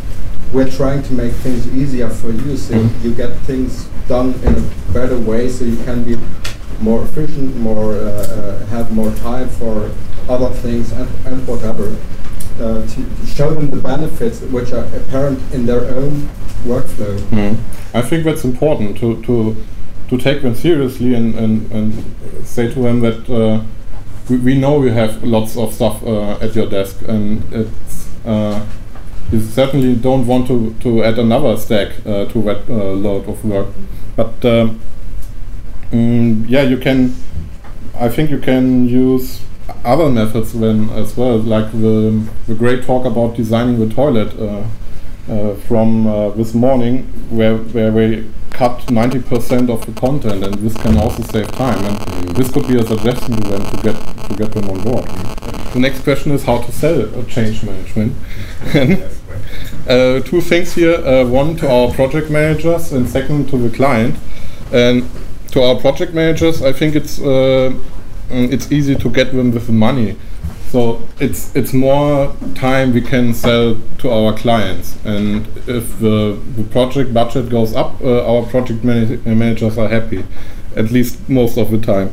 we're 0.52 0.70
trying 0.70 1.02
to 1.02 1.12
make 1.12 1.32
things 1.34 1.66
easier 1.74 2.08
for 2.08 2.30
you 2.30 2.56
so 2.56 2.72
Mhm. 2.74 3.04
you 3.04 3.12
get 3.12 3.36
things 3.40 3.86
done 4.08 4.32
in 4.42 4.54
a 4.54 4.92
better 4.94 5.18
way 5.18 5.46
so 5.48 5.64
you 5.64 5.76
can 5.84 6.02
be 6.02 6.16
more 6.80 7.02
efficient, 7.02 7.56
more 7.56 7.94
uh, 7.94 8.00
uh, 8.00 8.66
have 8.66 8.92
more 8.92 9.10
time 9.16 9.48
for 9.48 9.90
other 10.28 10.50
things 10.56 10.92
and, 10.92 11.08
and 11.26 11.46
whatever. 11.46 11.96
Uh, 12.60 12.84
to, 12.88 13.04
to 13.16 13.26
show 13.26 13.54
them 13.54 13.70
the 13.70 13.76
benefits 13.76 14.40
which 14.40 14.72
are 14.72 14.84
apparent 14.96 15.40
in 15.52 15.64
their 15.64 15.84
own 15.94 16.28
workflow. 16.64 17.16
Mm. 17.30 17.56
I 17.94 18.02
think 18.02 18.24
that's 18.24 18.44
important 18.44 18.98
to, 18.98 19.22
to 19.22 19.56
to 20.08 20.16
take 20.16 20.42
them 20.42 20.54
seriously 20.54 21.14
and, 21.14 21.34
and, 21.34 21.70
and 21.70 22.04
say 22.42 22.72
to 22.72 22.80
them 22.80 23.00
that 23.00 23.28
uh, 23.30 23.62
we, 24.28 24.38
we 24.38 24.58
know 24.58 24.82
you 24.82 24.90
have 24.90 25.22
lots 25.22 25.56
of 25.56 25.72
stuff 25.72 26.02
uh, 26.02 26.32
at 26.40 26.54
your 26.54 26.68
desk 26.68 27.02
and 27.06 27.42
uh, 28.24 28.64
you 29.30 29.40
certainly 29.40 29.94
don't 29.94 30.26
want 30.26 30.46
to, 30.46 30.74
to 30.80 31.04
add 31.04 31.18
another 31.18 31.56
stack 31.58 31.94
to 32.02 32.42
that 32.42 32.68
load 32.68 33.28
of 33.28 33.44
work. 33.44 33.68
But 34.16 34.42
um, 34.46 34.80
mm, 35.90 36.48
yeah, 36.48 36.62
you 36.62 36.78
can. 36.78 37.14
I 37.94 38.08
think 38.08 38.30
you 38.30 38.38
can 38.38 38.88
use 38.88 39.42
other 39.84 40.08
methods 40.08 40.52
then 40.52 40.88
as 40.90 41.16
well, 41.16 41.38
like 41.38 41.70
the, 41.72 42.24
the 42.46 42.54
great 42.54 42.84
talk 42.84 43.04
about 43.04 43.36
designing 43.36 43.78
the 43.78 43.92
toilet 43.92 44.38
uh, 44.38 44.64
uh, 45.28 45.54
from 45.56 46.06
uh, 46.06 46.30
this 46.30 46.54
morning, 46.54 47.04
where 47.30 47.56
where 47.56 47.92
we 47.92 48.30
cut 48.50 48.78
90% 48.86 49.70
of 49.70 49.84
the 49.86 49.92
content, 50.00 50.42
and 50.42 50.54
this 50.54 50.76
can 50.78 50.96
also 50.96 51.22
save 51.22 51.50
time. 51.52 51.78
And 51.84 52.28
this 52.30 52.50
could 52.50 52.66
be 52.66 52.78
a 52.78 52.84
suggestion 52.84 53.36
to 53.36 53.48
them 53.48 53.62
to 53.70 53.82
get 53.82 53.96
to 54.28 54.34
get 54.36 54.52
them 54.52 54.68
on 54.70 54.82
board. 54.82 55.04
The 55.72 55.80
next 55.80 56.02
question 56.02 56.32
is 56.32 56.44
how 56.44 56.62
to 56.62 56.72
sell 56.72 57.02
uh, 57.02 57.24
change 57.24 57.62
management. 57.62 58.16
uh, 59.88 60.20
two 60.20 60.40
things 60.40 60.74
here: 60.74 60.94
uh, 60.94 61.24
one 61.24 61.56
to 61.56 61.70
our 61.70 61.92
project 61.92 62.30
managers, 62.30 62.92
and 62.92 63.08
second 63.08 63.48
to 63.50 63.58
the 63.58 63.70
client. 63.76 64.16
And 64.72 65.08
to 65.52 65.62
our 65.62 65.76
project 65.76 66.14
managers, 66.14 66.62
I 66.62 66.72
think 66.72 66.94
it's 66.94 67.18
uh, 67.18 67.72
mm, 68.28 68.52
it's 68.52 68.70
easy 68.70 68.94
to 68.96 69.10
get 69.10 69.32
them 69.32 69.52
with 69.52 69.66
the 69.66 69.72
money. 69.72 70.16
So 70.70 71.08
it's 71.18 71.54
it's 71.56 71.72
more 71.72 72.36
time 72.54 72.92
we 72.92 73.00
can 73.00 73.32
sell 73.32 73.76
to 73.98 74.10
our 74.10 74.36
clients, 74.36 74.98
and 75.04 75.46
if 75.66 75.98
the, 75.98 76.38
the 76.56 76.64
project 76.64 77.14
budget 77.14 77.48
goes 77.48 77.74
up, 77.74 78.00
uh, 78.02 78.26
our 78.26 78.44
project 78.44 78.84
mana- 78.84 79.16
managers 79.24 79.78
are 79.78 79.88
happy, 79.88 80.24
at 80.76 80.90
least 80.90 81.26
most 81.28 81.56
of 81.56 81.70
the 81.70 81.78
time. 81.78 82.12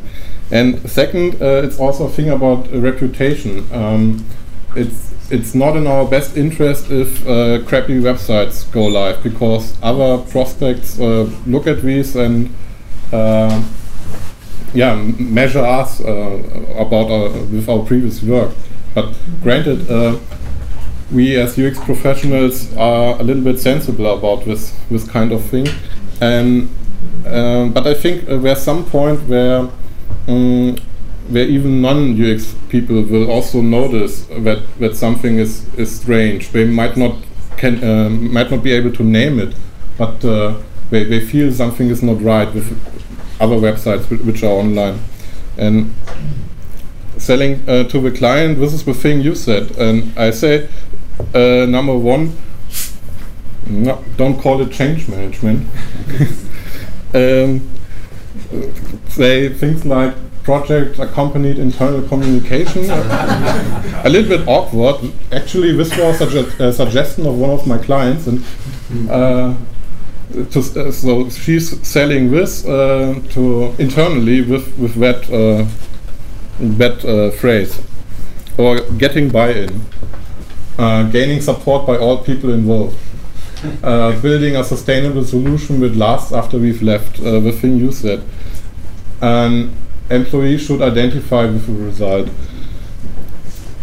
And 0.51 0.89
second, 0.89 1.41
uh, 1.41 1.63
it's 1.65 1.79
also 1.79 2.05
a 2.05 2.09
thing 2.09 2.29
about 2.29 2.71
reputation. 2.71 3.67
Um, 3.73 4.25
it's 4.73 5.11
it's 5.29 5.55
not 5.55 5.75
in 5.75 5.87
our 5.87 6.05
best 6.05 6.37
interest 6.37 6.91
if 6.91 7.27
uh, 7.27 7.61
crappy 7.65 7.99
websites 7.99 8.71
go 8.71 8.85
live 8.85 9.21
because 9.23 9.75
other 9.81 10.23
prospects 10.31 10.99
uh, 10.99 11.29
look 11.47 11.67
at 11.67 11.81
these 11.81 12.15
and 12.15 12.55
yeah 14.73 14.95
measure 15.17 15.65
us 15.65 16.01
uh, 16.01 16.05
about 16.77 17.09
our, 17.09 17.29
with 17.29 17.69
our 17.69 17.85
previous 17.85 18.21
work. 18.21 18.51
But 18.93 19.13
granted, 19.41 19.89
uh, 19.89 20.19
we 21.11 21.37
as 21.37 21.57
UX 21.57 21.79
professionals 21.79 22.75
are 22.75 23.19
a 23.19 23.23
little 23.23 23.43
bit 23.43 23.59
sensible 23.59 24.07
about 24.17 24.45
this 24.45 24.73
this 24.89 25.07
kind 25.07 25.31
of 25.31 25.43
thing, 25.43 25.67
and 26.21 26.69
but 27.73 27.87
I 27.87 27.93
think 27.93 28.29
uh, 28.29 28.37
there's 28.37 28.61
some 28.61 28.85
point 28.85 29.27
where. 29.27 29.69
Um, 30.27 30.77
where 31.29 31.45
even 31.45 31.81
non-UX 31.81 32.55
people 32.69 33.01
will 33.01 33.31
also 33.31 33.61
notice 33.61 34.25
that 34.27 34.61
that 34.79 34.95
something 34.95 35.39
is 35.39 35.65
is 35.75 35.89
strange. 35.99 36.51
They 36.51 36.65
might 36.65 36.97
not 36.97 37.15
can 37.57 37.83
uh, 37.83 38.09
might 38.09 38.51
not 38.51 38.63
be 38.63 38.71
able 38.71 38.91
to 38.91 39.03
name 39.03 39.39
it, 39.39 39.55
but 39.97 40.23
uh, 40.23 40.55
they 40.91 41.03
they 41.03 41.19
feel 41.19 41.51
something 41.51 41.89
is 41.89 42.03
not 42.03 42.21
right 42.21 42.53
with 42.53 42.67
other 43.39 43.55
websites 43.55 44.07
which 44.25 44.43
are 44.43 44.51
online, 44.51 44.99
and 45.57 45.93
selling 47.17 47.67
uh, 47.67 47.83
to 47.85 47.99
the 47.99 48.11
client. 48.11 48.59
This 48.59 48.73
is 48.73 48.83
the 48.83 48.93
thing 48.93 49.21
you 49.21 49.35
said, 49.35 49.77
and 49.77 50.17
I 50.17 50.31
say 50.31 50.69
uh, 51.33 51.65
number 51.67 51.97
one. 51.97 52.35
No, 53.67 54.03
don't 54.15 54.39
call 54.39 54.61
it 54.61 54.71
change 54.71 55.07
management. 55.07 55.67
um, 57.15 57.67
say 59.09 59.49
things 59.49 59.85
like 59.85 60.13
project 60.43 60.99
accompanied 60.99 61.57
internal 61.57 62.07
communication. 62.07 62.85
a 62.89 64.07
little 64.07 64.37
bit 64.37 64.47
awkward. 64.47 65.11
Actually, 65.31 65.75
this 65.75 65.97
was 65.97 66.21
a, 66.21 66.63
a 66.63 66.71
suggestion 66.71 67.25
of 67.25 67.35
one 67.39 67.49
of 67.49 67.65
my 67.65 67.79
clients, 67.79 68.27
and 68.27 68.43
uh, 69.09 69.55
to, 70.33 70.59
uh, 70.59 70.91
so 70.91 71.29
she's 71.29 71.87
selling 71.87 72.31
this 72.31 72.65
uh, 72.65 73.19
to 73.31 73.75
internally 73.77 74.41
with 74.41 74.77
with 74.77 74.95
that 74.95 75.29
uh, 75.31 75.65
that 76.59 77.33
phrase, 77.37 77.81
or 78.57 78.81
getting 78.97 79.29
buy-in, 79.29 79.81
gaining 81.11 81.41
support 81.41 81.85
by 81.85 81.97
all 81.97 82.17
people 82.17 82.53
involved. 82.53 82.97
Uh, 83.81 84.19
building 84.21 84.55
a 84.55 84.63
sustainable 84.63 85.23
solution 85.23 85.79
that 85.79 85.95
lasts 85.95 86.31
after 86.31 86.59
we've 86.59 86.83
left, 86.83 87.19
uh, 87.21 87.39
the 87.39 87.51
thing 87.51 87.77
you 87.77 87.91
said. 87.91 88.21
An 89.21 89.75
employee 90.09 90.57
should 90.57 90.81
identify 90.81 91.45
with 91.45 91.65
the 91.65 91.73
result. 91.73 92.29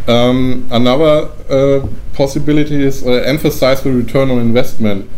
Um, 0.06 0.68
another 0.70 1.30
uh, 1.48 1.86
possibility 2.12 2.80
is 2.80 3.04
emphasize 3.04 3.82
the 3.82 3.90
return 3.90 4.30
on 4.30 4.38
investment. 4.38 5.10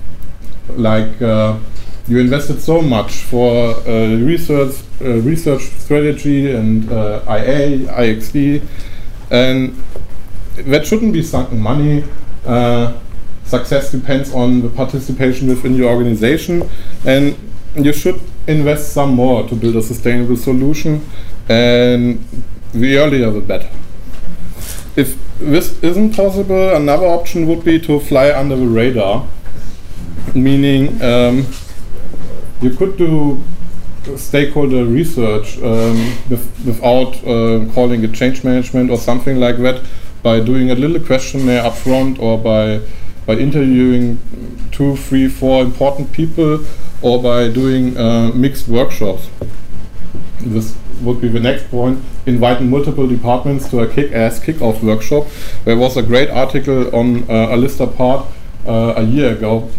Like 0.68 1.20
uh, 1.22 1.58
you 2.06 2.18
invested 2.18 2.60
so 2.60 2.82
much 2.82 3.12
for 3.12 3.74
uh, 3.88 4.16
research, 4.16 4.76
uh, 5.00 5.20
research 5.20 5.62
strategy 5.62 6.54
and 6.54 6.90
uh, 6.90 7.22
IA, 7.28 7.78
IXD, 7.86 8.62
and 9.30 9.82
that 10.56 10.86
shouldn't 10.86 11.12
be 11.12 11.22
sunken 11.22 11.60
money. 11.60 12.04
Uh, 12.44 12.98
success 13.44 13.90
depends 13.90 14.32
on 14.32 14.62
the 14.62 14.68
participation 14.68 15.48
within 15.48 15.74
your 15.74 15.90
organization, 15.90 16.68
and 17.04 17.36
you 17.76 17.92
should 17.92 18.20
invest 18.46 18.92
some 18.92 19.14
more 19.14 19.48
to 19.48 19.54
build 19.54 19.76
a 19.76 19.82
sustainable 19.82 20.36
solution. 20.36 21.04
And 21.48 22.24
the 22.72 22.98
earlier, 22.98 23.30
the 23.30 23.40
better. 23.40 23.70
If 24.96 25.16
this 25.38 25.82
isn't 25.82 26.14
possible, 26.14 26.74
another 26.74 27.06
option 27.06 27.46
would 27.48 27.64
be 27.64 27.80
to 27.80 28.00
fly 28.00 28.32
under 28.32 28.56
the 28.56 28.66
radar, 28.66 29.26
meaning 30.34 31.00
um, 31.02 31.46
you 32.60 32.70
could 32.70 32.96
do 32.96 33.42
stakeholder 34.16 34.84
research 34.84 35.58
um, 35.58 35.96
with, 36.28 36.46
without 36.66 37.14
uh, 37.24 37.64
calling 37.72 38.04
it 38.04 38.12
change 38.12 38.44
management 38.44 38.90
or 38.90 38.98
something 38.98 39.38
like 39.40 39.56
that 39.58 39.82
by 40.22 40.40
doing 40.40 40.70
a 40.70 40.74
little 40.74 41.00
questionnaire 41.00 41.62
up 41.62 41.74
front 41.74 42.18
or 42.18 42.38
by 42.38 42.80
by 43.26 43.34
interviewing 43.34 44.18
two, 44.70 44.96
three, 44.96 45.28
four 45.28 45.62
important 45.62 46.12
people 46.12 46.62
or 47.00 47.22
by 47.22 47.48
doing 47.48 47.96
uh, 47.96 48.30
mixed 48.34 48.68
workshops. 48.68 49.30
This 50.40 50.76
would 51.00 51.22
be 51.22 51.28
the 51.28 51.40
next 51.40 51.70
point. 51.70 52.04
Inviting 52.26 52.68
multiple 52.68 53.06
departments 53.06 53.70
to 53.70 53.80
a 53.80 53.88
kick-ass 53.88 54.40
kick-off 54.40 54.82
workshop. 54.82 55.26
There 55.64 55.76
was 55.76 55.96
a 55.96 56.02
great 56.02 56.28
article 56.28 56.94
on 56.94 57.22
uh, 57.22 57.48
Alista 57.48 57.86
Part 57.96 58.26
uh, 58.66 58.92
a 58.96 59.02
year 59.02 59.32
ago 59.32 59.70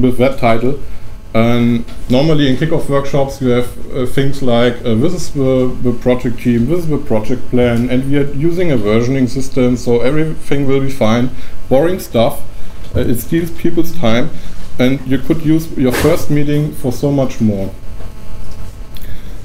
with 0.00 0.18
that 0.18 0.38
title. 0.38 0.80
And 1.34 1.84
normally 2.08 2.48
in 2.48 2.56
kickoff 2.56 2.88
workshops 2.88 3.40
you 3.40 3.48
have 3.48 3.92
uh, 3.92 4.06
things 4.06 4.40
like 4.40 4.76
uh, 4.84 4.94
this 4.94 5.12
is 5.14 5.32
the, 5.32 5.76
the 5.82 5.92
project 5.92 6.38
team, 6.38 6.66
this 6.66 6.80
is 6.80 6.88
the 6.88 6.98
project 6.98 7.48
plan, 7.50 7.90
and 7.90 8.08
we 8.08 8.18
are 8.18 8.32
using 8.34 8.70
a 8.70 8.76
versioning 8.76 9.28
system, 9.28 9.76
so 9.76 10.00
everything 10.00 10.68
will 10.68 10.80
be 10.80 10.90
fine. 10.90 11.30
Boring 11.68 11.98
stuff. 11.98 12.40
Uh, 12.94 13.00
it 13.00 13.16
steals 13.16 13.50
people's 13.50 13.90
time, 13.96 14.30
and 14.78 15.04
you 15.08 15.18
could 15.18 15.44
use 15.44 15.70
your 15.76 15.90
first 15.90 16.30
meeting 16.30 16.72
for 16.72 16.92
so 16.92 17.10
much 17.10 17.40
more. 17.40 17.74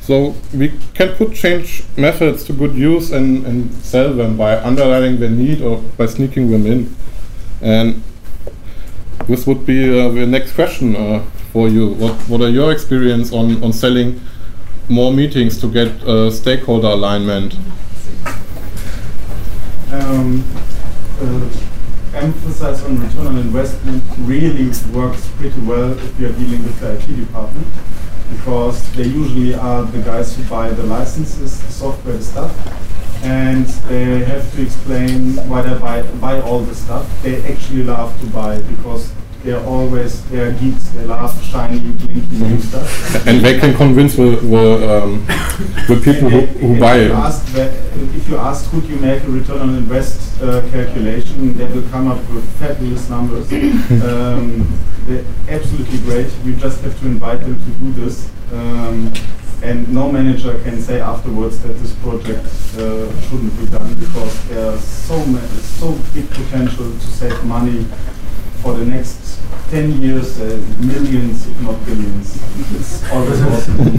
So 0.01 0.35
we 0.53 0.73
can 0.93 1.15
put 1.15 1.33
change 1.33 1.83
methods 1.97 2.43
to 2.45 2.53
good 2.53 2.75
use 2.75 3.11
and, 3.11 3.45
and 3.45 3.73
sell 3.73 4.13
them 4.13 4.37
by 4.37 4.59
underlining 4.59 5.19
their 5.19 5.29
need 5.29 5.61
or 5.61 5.77
by 5.97 6.05
sneaking 6.05 6.51
them 6.51 6.65
in. 6.65 6.95
And 7.61 8.03
this 9.29 9.45
would 9.45 9.65
be 9.65 9.87
uh, 9.87 10.09
the 10.09 10.25
next 10.25 10.53
question 10.53 10.95
uh, 10.95 11.23
for 11.53 11.69
you. 11.69 11.93
What 11.93 12.15
what 12.27 12.41
are 12.41 12.49
your 12.49 12.71
experience 12.71 13.31
on, 13.31 13.63
on 13.63 13.71
selling 13.71 14.19
more 14.89 15.13
meetings 15.13 15.61
to 15.61 15.71
get 15.71 15.87
uh, 16.03 16.31
stakeholder 16.31 16.87
alignment? 16.87 17.55
Um, 19.91 20.43
emphasize 22.13 22.83
on 22.83 22.99
return 22.99 23.27
on 23.27 23.37
investment 23.37 24.03
really 24.19 24.71
works 24.93 25.27
pretty 25.37 25.61
well 25.61 25.91
if 25.91 26.19
you're 26.19 26.33
dealing 26.33 26.63
with 26.63 26.79
the 26.79 26.93
IT 26.93 27.25
department 27.25 27.67
because 28.31 28.91
they 28.93 29.03
usually 29.03 29.53
are 29.53 29.83
the 29.83 30.01
guys 30.01 30.35
who 30.35 30.43
buy 30.43 30.69
the 30.69 30.83
licenses, 30.83 31.61
the 31.61 31.71
software, 31.71 32.17
the 32.17 32.23
stuff, 32.23 32.88
and 33.23 33.65
they 33.65 34.23
have 34.23 34.51
to 34.53 34.61
explain 34.61 35.35
why 35.49 35.61
they 35.61 35.77
buy, 35.79 36.01
buy 36.19 36.41
all 36.41 36.59
the 36.59 36.75
stuff. 36.75 37.07
They 37.23 37.43
actually 37.51 37.83
love 37.83 38.19
to 38.21 38.27
buy 38.27 38.61
because 38.61 39.11
they're 39.43 39.63
always 39.65 40.23
they're 40.29 40.51
geeks. 40.53 40.89
They 40.89 41.05
love 41.05 41.43
shiny, 41.43 41.79
blinky 41.79 42.35
new 42.35 42.59
stuff. 42.61 43.25
And 43.27 43.43
they 43.43 43.59
can 43.59 43.75
convince 43.75 44.15
the, 44.15 44.35
the, 44.35 45.03
um, 45.03 45.25
the 45.87 45.99
people 46.03 46.29
who, 46.29 46.41
who 46.45 46.79
buy 46.79 46.97
it. 46.97 47.11
if 48.15 48.29
you 48.29 48.37
ask 48.37 48.69
could 48.69 48.83
you 48.85 48.97
make 48.97 49.23
a 49.23 49.29
return 49.29 49.61
on 49.61 49.75
invest 49.75 50.41
uh, 50.41 50.61
calculation, 50.71 51.57
they 51.57 51.65
will 51.65 51.87
come 51.89 52.07
up 52.07 52.17
with 52.29 52.47
fabulous 52.59 53.09
numbers. 53.09 53.51
um, 54.03 54.79
they're 55.05 55.25
absolutely 55.47 55.99
great. 55.99 56.31
You 56.43 56.55
just 56.55 56.81
have 56.81 56.99
to 56.99 57.05
invite 57.07 57.39
them 57.41 57.55
to 57.55 57.71
do 57.79 57.91
this. 57.93 58.29
Um, 58.51 59.13
and 59.61 59.87
no 59.93 60.11
manager 60.11 60.57
can 60.63 60.79
say 60.81 61.01
afterwards 61.01 61.59
that 61.63 61.73
this 61.73 61.93
project 61.95 62.45
uh, 62.77 63.09
shouldn't 63.27 63.57
be 63.59 63.65
done 63.67 63.93
because 63.95 64.47
there's 64.49 64.83
so 64.83 65.23
ma- 65.25 65.39
so 65.79 65.91
big 66.13 66.29
potential 66.29 66.91
to 66.91 66.99
save 67.07 67.43
money 67.45 67.85
for 68.61 68.73
the 68.73 68.85
next 68.85 69.39
10 69.71 70.01
years, 70.01 70.39
uh, 70.39 70.45
millions, 70.79 71.47
if 71.47 71.61
not 71.61 71.85
billions. 71.85 72.35
It's 72.75 73.03
always, 73.11 73.41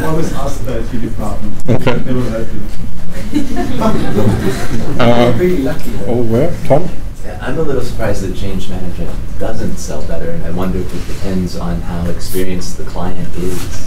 always 0.03 0.33
ask 0.33 0.65
the 0.65 0.81
IT 0.81 1.01
department. 1.01 1.55
Okay. 1.71 1.95
They 1.99 2.13
will 2.13 2.29
help 2.31 2.49
you. 2.53 2.61
Uh, 5.01 5.35
Really 5.39 5.63
lucky. 5.63 5.93
oh, 6.07 6.23
where? 6.23 6.51
Tom? 6.67 6.89
I'm 7.41 7.59
a 7.59 7.63
little 7.63 7.83
surprised 7.83 8.23
that 8.25 8.37
change 8.37 8.69
management 8.69 9.11
doesn't 9.39 9.77
sell 9.77 10.03
better, 10.07 10.31
and 10.31 10.45
I 10.45 10.51
wonder 10.51 10.79
if 10.79 10.93
it 10.93 11.15
depends 11.15 11.57
on 11.57 11.81
how 11.83 12.07
experienced 12.11 12.77
the 12.77 12.85
client 12.85 13.29
is. 13.37 13.85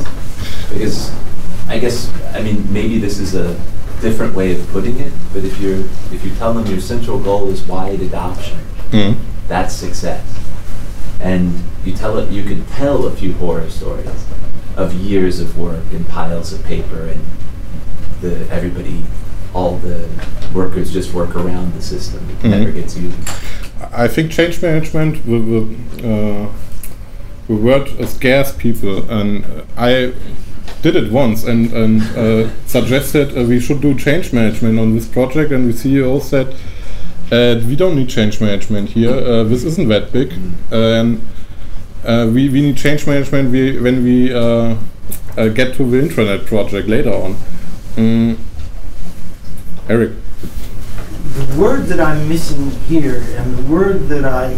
Because 0.69 1.11
I 1.73 1.79
guess, 1.79 2.07
I 2.35 2.41
mean, 2.43 2.71
maybe 2.71 2.99
this 2.99 3.17
is 3.17 3.33
a 3.33 3.59
different 3.99 4.35
way 4.35 4.53
of 4.55 4.67
putting 4.69 4.99
it, 4.99 5.11
but 5.33 5.43
if 5.43 5.59
you're, 5.59 5.79
if 6.11 6.23
you 6.23 6.29
tell 6.35 6.53
them 6.53 6.67
your 6.67 6.79
central 6.79 7.17
goal 7.19 7.49
is 7.49 7.63
wide 7.63 7.99
adoption, 8.01 8.59
Mm. 8.91 9.15
that's 9.47 9.73
success. 9.73 10.23
And 11.19 11.51
you 11.83 11.93
tell 11.95 12.19
it, 12.19 12.29
you 12.29 12.43
could 12.43 12.67
tell 12.67 13.07
a 13.07 13.11
few 13.11 13.33
horror 13.33 13.67
stories 13.71 14.23
of 14.77 14.93
years 14.93 15.39
of 15.39 15.57
work 15.57 15.81
and 15.91 16.07
piles 16.07 16.53
of 16.53 16.63
paper 16.63 17.07
and 17.07 17.21
the 18.21 18.47
everybody, 18.51 19.03
all 19.55 19.77
the 19.77 20.07
workers 20.53 20.93
just 20.93 21.11
work 21.11 21.35
around 21.35 21.73
the 21.73 21.81
system. 21.81 22.21
It 22.43 22.47
never 22.47 22.69
Mhm. 22.71 22.75
gets 22.75 22.95
used. 22.95 23.17
I 23.91 24.07
think 24.07 24.31
change 24.31 24.61
management, 24.61 25.25
the, 25.25 25.39
the, 25.49 25.61
uh, 26.13 26.47
the 27.47 27.55
word 27.55 27.89
scares 28.07 28.51
people, 28.51 29.09
and 29.09 29.43
I 29.75 30.13
did 30.81 30.95
it 30.95 31.11
once 31.11 31.43
and, 31.43 31.71
and 31.73 32.01
uh, 32.17 32.49
suggested 32.65 33.37
uh, 33.37 33.43
we 33.43 33.59
should 33.59 33.81
do 33.81 33.97
change 33.97 34.33
management 34.33 34.79
on 34.79 34.93
this 34.93 35.07
project, 35.07 35.51
and 35.51 35.71
the 35.71 35.73
CEO 35.73 36.21
said, 36.21 36.53
uh, 37.31 37.59
we 37.65 37.75
don't 37.75 37.95
need 37.95 38.09
change 38.09 38.41
management 38.41 38.89
here, 38.89 39.11
uh, 39.11 39.43
this 39.43 39.63
isn't 39.63 39.87
that 39.87 40.11
big, 40.11 40.33
and 40.71 41.25
uh, 42.03 42.29
we, 42.33 42.49
we 42.49 42.61
need 42.61 42.77
change 42.77 43.07
management 43.07 43.49
we, 43.49 43.79
when 43.79 44.03
we 44.03 44.33
uh, 44.33 44.75
get 45.35 45.73
to 45.75 45.89
the 45.89 45.97
intranet 45.97 46.45
project 46.45 46.87
later 46.87 47.13
on. 47.13 47.35
Mm. 47.95 48.37
Eric. 49.89 50.11
the 51.33 51.59
word 51.59 51.85
that 51.85 51.99
I'm 51.99 52.27
missing 52.27 52.71
here, 52.87 53.23
and 53.37 53.57
the 53.57 53.63
word 53.63 54.07
that 54.09 54.25
I 54.25 54.53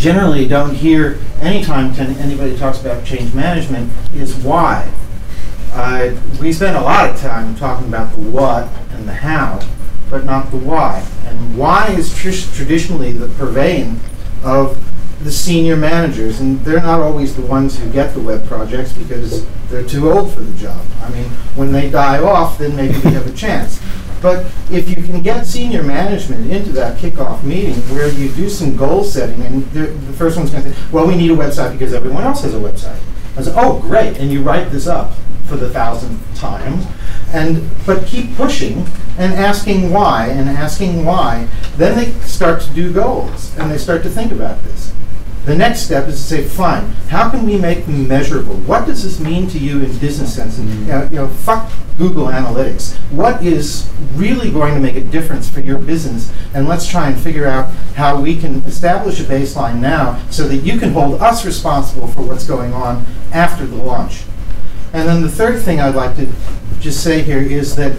generally 0.00 0.48
don't 0.48 0.74
hear 0.74 1.18
anytime 1.40 1.94
can 1.94 2.16
anybody 2.16 2.56
talks 2.56 2.80
about 2.80 3.04
change 3.04 3.34
management, 3.34 3.92
is 4.14 4.34
why. 4.36 4.90
Uh, 5.72 6.16
we 6.40 6.52
spend 6.52 6.76
a 6.76 6.80
lot 6.80 7.08
of 7.08 7.20
time 7.20 7.54
talking 7.54 7.86
about 7.86 8.10
the 8.14 8.20
what 8.22 8.66
and 8.92 9.06
the 9.06 9.12
how, 9.12 9.60
but 10.08 10.24
not 10.24 10.50
the 10.50 10.56
why. 10.56 11.06
And 11.26 11.56
why 11.56 11.88
is 11.90 12.16
tr- 12.16 12.30
traditionally 12.56 13.12
the 13.12 13.28
purveying 13.28 14.00
of 14.42 14.82
the 15.22 15.30
senior 15.30 15.76
managers, 15.76 16.40
and 16.40 16.58
they're 16.60 16.80
not 16.80 17.00
always 17.00 17.36
the 17.36 17.42
ones 17.42 17.78
who 17.78 17.88
get 17.92 18.14
the 18.14 18.20
web 18.20 18.44
projects 18.46 18.94
because 18.94 19.46
they're 19.68 19.86
too 19.86 20.10
old 20.10 20.32
for 20.32 20.40
the 20.40 20.58
job. 20.58 20.82
I 21.02 21.10
mean, 21.10 21.26
when 21.54 21.72
they 21.72 21.90
die 21.90 22.22
off, 22.22 22.56
then 22.56 22.74
maybe 22.74 22.94
we 22.94 23.10
have 23.10 23.26
a 23.26 23.32
chance. 23.32 23.78
But 24.22 24.46
if 24.70 24.88
you 24.88 24.96
can 24.96 25.22
get 25.22 25.46
senior 25.46 25.82
management 25.82 26.50
into 26.50 26.72
that 26.72 26.98
kickoff 26.98 27.42
meeting 27.42 27.76
where 27.94 28.08
you 28.08 28.30
do 28.32 28.48
some 28.48 28.76
goal 28.76 29.04
setting, 29.04 29.40
and 29.42 29.64
the, 29.72 29.86
first 30.12 30.36
one's 30.36 30.50
going 30.50 30.64
to 30.64 30.74
say, 30.74 30.90
well, 30.92 31.06
we 31.06 31.16
need 31.16 31.30
a 31.30 31.36
website 31.36 31.72
because 31.72 31.94
everyone 31.94 32.24
else 32.24 32.42
has 32.42 32.54
a 32.54 32.58
website. 32.58 33.00
I 33.36 33.42
oh, 33.56 33.80
great, 33.80 34.18
and 34.18 34.30
you 34.30 34.42
write 34.42 34.70
this 34.70 34.86
up 34.86 35.14
for 35.46 35.56
the 35.56 35.70
thousandth 35.70 36.38
time, 36.38 36.80
and 37.32 37.68
but 37.86 38.06
keep 38.06 38.36
pushing 38.36 38.86
and 39.18 39.32
asking 39.32 39.90
why 39.90 40.28
and 40.28 40.48
asking 40.48 41.04
why. 41.04 41.48
Then 41.76 41.96
they 41.96 42.12
start 42.26 42.60
to 42.62 42.70
do 42.72 42.92
goals 42.92 43.56
and 43.56 43.70
they 43.70 43.78
start 43.78 44.02
to 44.04 44.10
think 44.10 44.32
about 44.32 44.62
this. 44.64 44.92
The 45.46 45.56
next 45.56 45.80
step 45.80 46.06
is 46.06 46.16
to 46.16 46.22
say, 46.22 46.44
fine, 46.44 46.84
how 47.08 47.30
can 47.30 47.46
we 47.46 47.56
make 47.56 47.86
them 47.86 48.06
measurable? 48.06 48.56
What 48.56 48.86
does 48.86 49.02
this 49.02 49.18
mean 49.18 49.48
to 49.48 49.58
you 49.58 49.82
in 49.82 49.96
business 49.98 50.34
sense? 50.34 50.58
And, 50.58 50.68
you 50.68 50.84
know, 50.84 51.02
you 51.04 51.16
know, 51.16 51.28
fuck 51.28 51.72
Google 51.96 52.26
Analytics. 52.26 52.96
What 53.10 53.42
is 53.42 53.90
really 54.14 54.50
going 54.50 54.74
to 54.74 54.80
make 54.80 54.96
a 54.96 55.00
difference 55.00 55.48
for 55.48 55.60
your 55.60 55.78
business? 55.78 56.30
And 56.52 56.68
let's 56.68 56.86
try 56.86 57.08
and 57.08 57.18
figure 57.18 57.46
out 57.46 57.72
how 57.94 58.20
we 58.20 58.36
can 58.36 58.56
establish 58.64 59.18
a 59.20 59.24
baseline 59.24 59.80
now 59.80 60.22
so 60.30 60.46
that 60.46 60.56
you 60.58 60.78
can 60.78 60.92
hold 60.92 61.20
us 61.22 61.44
responsible 61.46 62.08
for 62.08 62.20
what's 62.22 62.46
going 62.46 62.74
on 62.74 63.06
after 63.32 63.66
the 63.66 63.76
launch. 63.76 64.24
And 64.92 65.08
then 65.08 65.22
the 65.22 65.30
third 65.30 65.62
thing 65.62 65.80
I'd 65.80 65.94
like 65.94 66.16
to 66.16 66.28
just 66.80 67.02
say 67.02 67.22
here 67.22 67.40
is 67.40 67.76
that 67.76 67.96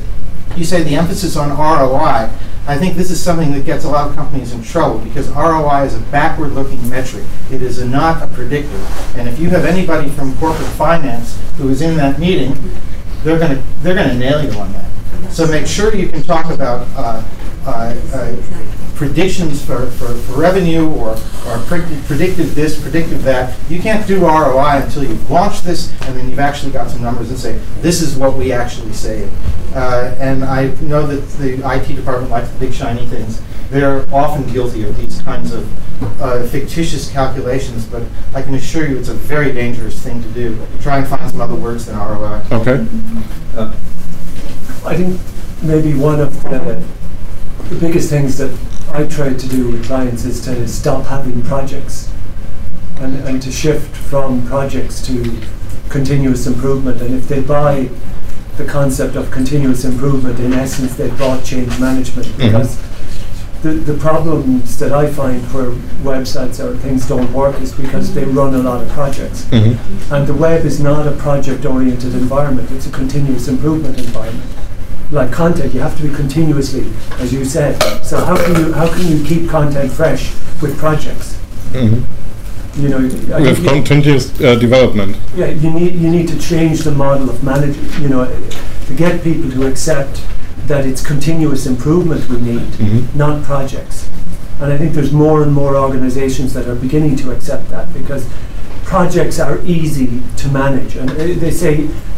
you 0.55 0.65
say 0.65 0.83
the 0.83 0.95
emphasis 0.95 1.35
on 1.37 1.49
ROI. 1.49 2.29
I 2.67 2.77
think 2.77 2.95
this 2.95 3.09
is 3.09 3.21
something 3.21 3.51
that 3.53 3.65
gets 3.65 3.85
a 3.85 3.89
lot 3.89 4.07
of 4.07 4.15
companies 4.15 4.53
in 4.53 4.61
trouble 4.61 4.99
because 4.99 5.29
ROI 5.29 5.85
is 5.85 5.95
a 5.95 5.99
backward 6.11 6.51
looking 6.51 6.87
metric. 6.89 7.25
It 7.51 7.63
is 7.63 7.79
a, 7.79 7.87
not 7.87 8.21
a 8.21 8.27
predictor. 8.27 8.77
And 9.15 9.27
if 9.27 9.39
you 9.39 9.49
have 9.49 9.65
anybody 9.65 10.09
from 10.09 10.37
corporate 10.37 10.69
finance 10.69 11.41
who 11.57 11.69
is 11.69 11.81
in 11.81 11.97
that 11.97 12.19
meeting, 12.19 12.55
they're 13.23 13.39
going 13.39 13.55
to 13.57 13.63
they're 13.81 13.95
going 13.95 14.09
to 14.09 14.17
nail 14.17 14.43
you 14.43 14.51
on 14.59 14.71
that. 14.73 14.90
So 15.29 15.47
make 15.47 15.67
sure 15.67 15.95
you 15.95 16.07
can 16.09 16.23
talk 16.23 16.51
about 16.51 16.87
uh, 16.95 17.23
uh, 17.65 17.95
uh, 18.13 18.35
predictions 18.95 19.65
for, 19.65 19.87
for, 19.91 20.13
for 20.13 20.39
revenue 20.39 20.87
or, 20.87 21.15
or 21.47 21.57
predict- 21.65 22.05
predictive 22.05 22.53
this, 22.53 22.79
predictive 22.79 23.23
that. 23.23 23.57
You 23.69 23.79
can't 23.79 24.05
do 24.05 24.25
ROI 24.25 24.83
until 24.83 25.03
you've 25.03 25.31
launched 25.31 25.63
this 25.63 25.91
and 26.03 26.15
then 26.15 26.29
you've 26.29 26.37
actually 26.39 26.71
got 26.71 26.91
some 26.91 27.01
numbers 27.01 27.29
and 27.29 27.39
say, 27.39 27.57
this 27.79 28.01
is 28.01 28.15
what 28.15 28.37
we 28.37 28.51
actually 28.51 28.93
saved. 28.93 29.31
Uh, 29.73 30.15
and 30.19 30.43
I 30.43 30.67
know 30.81 31.07
that 31.07 31.27
the 31.39 31.53
IT 31.73 31.95
department 31.95 32.29
likes 32.29 32.49
the 32.49 32.59
big 32.59 32.73
shiny 32.73 33.07
things. 33.07 33.41
They're 33.71 34.05
often 34.13 34.45
guilty 34.51 34.83
of 34.83 34.95
these 34.97 35.21
kinds 35.21 35.53
of 35.53 36.21
uh, 36.21 36.45
fictitious 36.47 37.09
calculations, 37.09 37.85
but 37.85 38.03
I 38.35 38.41
can 38.41 38.53
assure 38.53 38.87
you 38.87 38.97
it's 38.99 39.09
a 39.09 39.13
very 39.13 39.51
dangerous 39.51 39.99
thing 39.99 40.21
to 40.21 40.29
do. 40.29 40.59
Try 40.81 40.97
and 40.97 41.07
find 41.07 41.31
some 41.31 41.41
other 41.41 41.55
words 41.55 41.85
than 41.85 41.97
ROI. 41.97 42.43
Okay. 42.51 42.85
I 44.85 44.95
think 44.95 45.19
maybe 45.61 45.93
one 45.93 46.19
of 46.19 46.41
the, 46.43 46.83
the 47.69 47.75
biggest 47.79 48.09
things 48.09 48.37
that 48.37 48.51
I 48.91 49.05
try 49.05 49.33
to 49.33 49.47
do 49.47 49.69
with 49.71 49.85
clients 49.85 50.25
is 50.25 50.41
to 50.45 50.67
stop 50.67 51.05
having 51.05 51.41
projects 51.43 52.11
and, 52.99 53.15
and 53.27 53.41
to 53.41 53.51
shift 53.51 53.95
from 53.95 54.45
projects 54.47 55.05
to 55.07 55.39
continuous 55.89 56.47
improvement. 56.47 57.01
And 57.01 57.13
if 57.13 57.27
they 57.27 57.41
buy 57.41 57.89
the 58.57 58.65
concept 58.65 59.15
of 59.15 59.31
continuous 59.31 59.85
improvement, 59.85 60.39
in 60.39 60.53
essence, 60.53 60.95
they 60.95 61.09
bought 61.11 61.43
change 61.45 61.79
management 61.79 62.35
because 62.37 62.77
the, 63.61 63.73
the 63.73 63.93
problems 63.99 64.77
that 64.79 64.91
I 64.91 65.07
find 65.11 65.41
where 65.53 65.69
websites 66.03 66.59
or 66.59 66.75
things 66.77 67.07
don't 67.07 67.31
work 67.31 67.61
is 67.61 67.71
because 67.73 68.13
they 68.15 68.25
run 68.25 68.55
a 68.55 68.59
lot 68.59 68.81
of 68.81 68.89
projects. 68.89 69.45
Mhm. 69.45 69.77
And 70.11 70.27
the 70.27 70.33
web 70.33 70.65
is 70.65 70.79
not 70.79 71.07
a 71.07 71.11
project 71.11 71.65
oriented 71.65 72.15
environment, 72.15 72.71
it's 72.71 72.87
a 72.87 72.91
continuous 72.91 73.47
improvement 73.47 73.99
environment. 73.99 74.49
Like 75.11 75.31
content, 75.33 75.73
you 75.73 75.81
have 75.81 75.97
to 75.97 76.03
be 76.07 76.13
continuously, 76.15 76.85
as 77.19 77.33
you 77.33 77.43
said. 77.43 77.77
So 78.03 78.23
how 78.23 78.35
can 78.37 78.55
you 78.55 78.71
how 78.71 78.87
can 78.87 79.05
you 79.07 79.23
keep 79.25 79.49
content 79.49 79.91
fresh 79.91 80.31
with 80.61 80.77
projects? 80.77 81.37
Mhm. 81.73 82.03
You 82.77 82.87
know, 82.89 82.99
With 82.99 83.65
continuous 83.85 84.31
uh, 84.39 84.55
development. 84.55 85.17
yeah, 85.35 85.47
you 85.47 85.69
need 85.71 85.95
you 85.95 86.09
need 86.09 86.29
to 86.29 86.39
change 86.39 86.83
the 86.83 86.91
model 86.91 87.29
of 87.29 87.43
management. 87.43 87.99
You 87.99 88.07
know, 88.07 88.25
to 88.87 88.93
get 88.93 89.21
people 89.21 89.51
to 89.51 89.67
accept 89.67 90.21
that 90.67 90.85
it's 90.85 91.01
continuous 91.05 91.65
improvement 91.65 92.29
we 92.29 92.37
need, 92.39 92.61
Mhm. 92.79 93.03
not 93.13 93.43
projects. 93.43 94.05
And 94.61 94.71
I 94.71 94.77
think 94.77 94.93
there's 94.93 95.11
more 95.11 95.43
and 95.43 95.51
more 95.51 95.75
organisations 95.75 96.53
that 96.53 96.67
are 96.69 96.75
beginning 96.75 97.17
to 97.17 97.31
accept 97.31 97.69
that 97.71 97.91
because 97.93 98.23
projects 98.91 99.39
are 99.39 99.57
easy 99.65 100.21
to 100.41 100.47
manage. 100.49 100.95
And 100.97 101.09
they 101.11 101.33
they 101.33 101.51
say, 101.63 101.73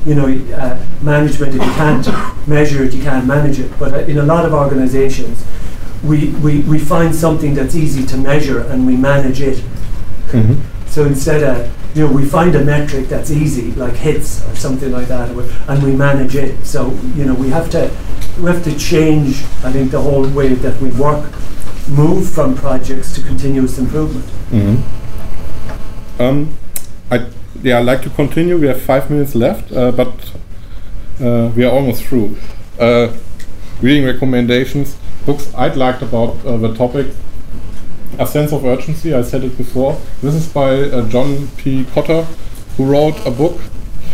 you 0.08 0.16
know, 0.16 0.28
uh, 0.58 0.76
management 1.02 1.54
if 1.56 1.62
you 1.62 1.74
can't 1.84 2.06
measure 2.48 2.84
it, 2.84 2.94
you 2.94 3.04
can't 3.04 3.26
manage 3.28 3.60
it. 3.60 3.70
But 3.80 3.94
uh, 3.94 4.12
in 4.12 4.18
a 4.18 4.24
lot 4.34 4.44
of 4.46 4.54
organisations, 4.54 5.46
we, 6.04 6.18
we, 6.46 6.54
we 6.72 6.80
find 6.80 7.14
something 7.16 7.54
that's 7.54 7.76
easy 7.76 8.04
to 8.08 8.18
measure 8.18 8.60
and 8.72 8.86
we 8.86 8.96
manage 8.98 9.40
it 9.42 9.64
Mhm. 10.34 10.58
so 10.88 11.06
instead 11.06 11.44
of, 11.44 11.56
you 11.96 12.02
know, 12.08 12.12
we 12.12 12.26
find 12.26 12.56
a 12.56 12.64
metric 12.74 13.08
that's 13.08 13.30
easy, 13.30 13.72
like 13.84 13.94
hits 13.94 14.42
or 14.50 14.56
something 14.56 14.92
like 14.92 15.08
that, 15.08 15.30
and 15.70 15.84
we- 15.84 15.96
manage 15.96 16.36
it. 16.36 16.54
So, 16.66 16.80
you 17.16 17.24
know, 17.28 17.36
we 17.36 17.50
have 17.52 17.70
to, 17.76 17.82
we 18.42 18.46
have 18.54 18.64
to 18.64 18.74
change, 18.92 19.44
I 19.64 19.72
think, 19.72 19.92
the 19.92 20.02
whole 20.02 20.28
way 20.40 20.50
that 20.66 20.76
we 20.82 20.90
work, 21.06 21.24
move 21.88 22.24
from 22.36 22.56
projects 22.56 23.14
to 23.16 23.22
continuous 23.22 23.78
improvement. 23.78 24.26
Mhm. 24.52 24.78
Um, 26.20 26.38
I 27.14 27.28
yeah, 27.62 27.78
I'd 27.78 27.86
like 27.86 28.02
to 28.02 28.10
continue. 28.10 28.58
We 28.58 28.68
have 28.68 28.82
five 28.82 29.10
minutes 29.12 29.36
left, 29.36 29.72
uh, 29.72 29.92
but 29.92 30.32
uh, 31.22 31.52
we 31.56 31.64
are 31.64 31.72
almost 31.72 32.04
through. 32.04 32.36
Uh, 32.80 33.14
reading 33.82 34.06
recommendations, 34.06 34.98
books 35.26 35.54
I'd 35.56 35.76
liked 35.76 36.02
about 36.02 36.44
uh, 36.46 36.58
the 36.58 36.74
topic. 36.74 37.08
A 38.20 38.26
sense 38.28 38.52
of 38.52 38.66
urgency. 38.66 39.14
I 39.14 39.22
said 39.22 39.44
it 39.44 39.58
before. 39.58 40.00
This 40.22 40.34
is 40.34 40.48
by 40.48 40.70
uh, 40.70 41.08
John 41.10 41.48
P. 41.58 41.84
Kotter, 41.84 42.26
who 42.78 42.86
wrote 42.86 43.24
a 43.26 43.32
book 43.32 43.60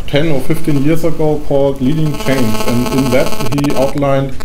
10 0.07 0.31
or 0.31 0.41
15 0.41 0.83
years 0.83 1.03
ago 1.03 1.41
called 1.47 1.81
Leading 1.81 2.11
Change, 2.19 2.55
and 2.67 2.97
in 2.97 3.11
that 3.11 3.29
he 3.53 3.75
outlined 3.75 4.35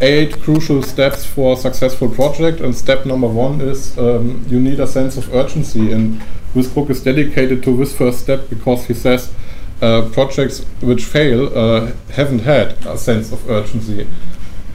eight 0.00 0.40
crucial 0.42 0.82
steps 0.82 1.24
for 1.24 1.54
a 1.54 1.56
successful 1.56 2.08
project. 2.08 2.60
And 2.60 2.74
step 2.74 3.04
number 3.06 3.28
one 3.28 3.60
is 3.60 3.96
um, 3.98 4.44
you 4.48 4.60
need 4.60 4.80
a 4.80 4.86
sense 4.86 5.16
of 5.16 5.34
urgency. 5.34 5.92
And 5.92 6.22
this 6.54 6.68
book 6.68 6.90
is 6.90 7.02
dedicated 7.02 7.62
to 7.64 7.76
this 7.76 7.96
first 7.96 8.20
step 8.20 8.48
because 8.48 8.86
he 8.86 8.94
says 8.94 9.32
uh, 9.80 10.08
projects 10.12 10.64
which 10.80 11.04
fail 11.04 11.56
uh, 11.56 11.92
haven't 12.12 12.40
had 12.40 12.72
a 12.86 12.96
sense 12.96 13.32
of 13.32 13.48
urgency 13.50 14.06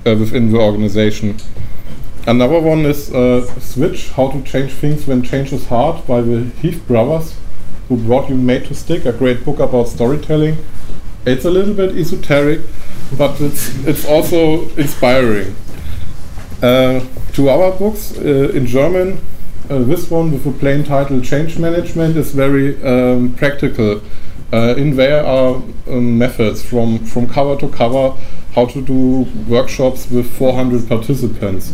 uh, 0.05 0.15
within 0.15 0.51
the 0.51 0.57
organization. 0.57 1.37
Another 2.27 2.59
one 2.59 2.85
is 2.85 3.13
uh, 3.13 3.45
Switch 3.59 4.09
How 4.09 4.29
to 4.31 4.43
Change 4.43 4.71
Things 4.73 5.07
When 5.07 5.23
Change 5.23 5.53
is 5.53 5.67
Hard 5.67 6.05
by 6.05 6.19
the 6.19 6.43
Heath 6.61 6.85
Brothers, 6.85 7.35
who 7.87 7.95
brought 7.95 8.29
you 8.29 8.35
Made 8.35 8.65
to 8.65 8.75
Stick, 8.75 9.05
a 9.05 9.13
great 9.13 9.45
book 9.45 9.59
about 9.59 9.87
storytelling. 9.87 10.57
It's 11.25 11.45
a 11.45 11.49
little 11.49 11.73
bit 11.73 11.95
esoteric, 11.95 12.61
but 13.17 13.39
it's, 13.39 13.73
it's 13.85 14.05
also 14.05 14.67
inspiring. 14.71 15.55
Uh, 16.61 17.05
two 17.31 17.49
other 17.49 17.77
books 17.77 18.17
uh, 18.17 18.49
in 18.53 18.65
German. 18.65 19.21
Uh, 19.69 19.79
this 19.79 20.09
one 20.09 20.31
with 20.31 20.45
a 20.45 20.51
plain 20.51 20.81
title 20.81 21.19
Change 21.19 21.59
Management 21.59 22.15
is 22.15 22.31
very 22.31 22.81
um, 22.83 23.33
practical. 23.33 24.01
Uh, 24.53 24.73
in 24.77 24.95
there 24.95 25.25
are 25.25 25.55
um, 25.87 26.17
methods 26.17 26.63
from, 26.63 26.99
from 26.99 27.27
cover 27.27 27.57
to 27.57 27.67
cover 27.67 28.15
how 28.55 28.65
to 28.65 28.81
do 28.81 29.27
workshops 29.45 30.09
with 30.09 30.31
400 30.37 30.87
participants. 30.87 31.73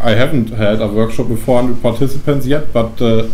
I 0.00 0.10
haven't 0.10 0.50
had 0.50 0.82
a 0.82 0.88
workshop 0.88 1.28
with 1.28 1.42
400 1.42 1.80
participants 1.80 2.44
yet, 2.44 2.74
but 2.74 3.00
uh, 3.00 3.30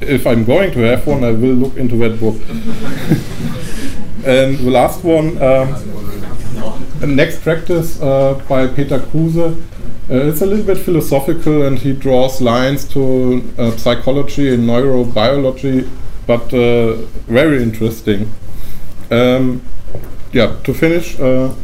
if 0.00 0.28
I'm 0.28 0.44
going 0.44 0.70
to 0.70 0.78
have 0.80 1.04
one, 1.04 1.24
I 1.24 1.32
will 1.32 1.54
look 1.54 1.76
into 1.76 1.96
that 1.96 2.20
book. 2.20 2.36
and 4.24 4.58
the 4.58 4.70
last 4.70 5.02
one, 5.02 5.42
um, 5.42 7.16
Next 7.16 7.42
Practice 7.42 8.00
uh, 8.00 8.40
by 8.48 8.68
Peter 8.68 9.00
Kruse. 9.00 9.60
Uh, 10.10 10.16
it's 10.16 10.42
a 10.42 10.46
little 10.46 10.66
bit 10.66 10.76
philosophical 10.76 11.62
and 11.62 11.78
he 11.78 11.94
draws 11.94 12.42
lines 12.42 12.86
to 12.86 13.42
uh, 13.56 13.70
psychology 13.78 14.52
and 14.52 14.68
neurobiology, 14.68 15.88
but 16.26 16.52
uh, 16.52 16.94
very 17.26 17.62
interesting. 17.62 18.30
Um, 19.10 19.62
yeah, 20.30 20.56
to 20.64 20.74
finish, 20.74 21.18
uh, 21.18 21.54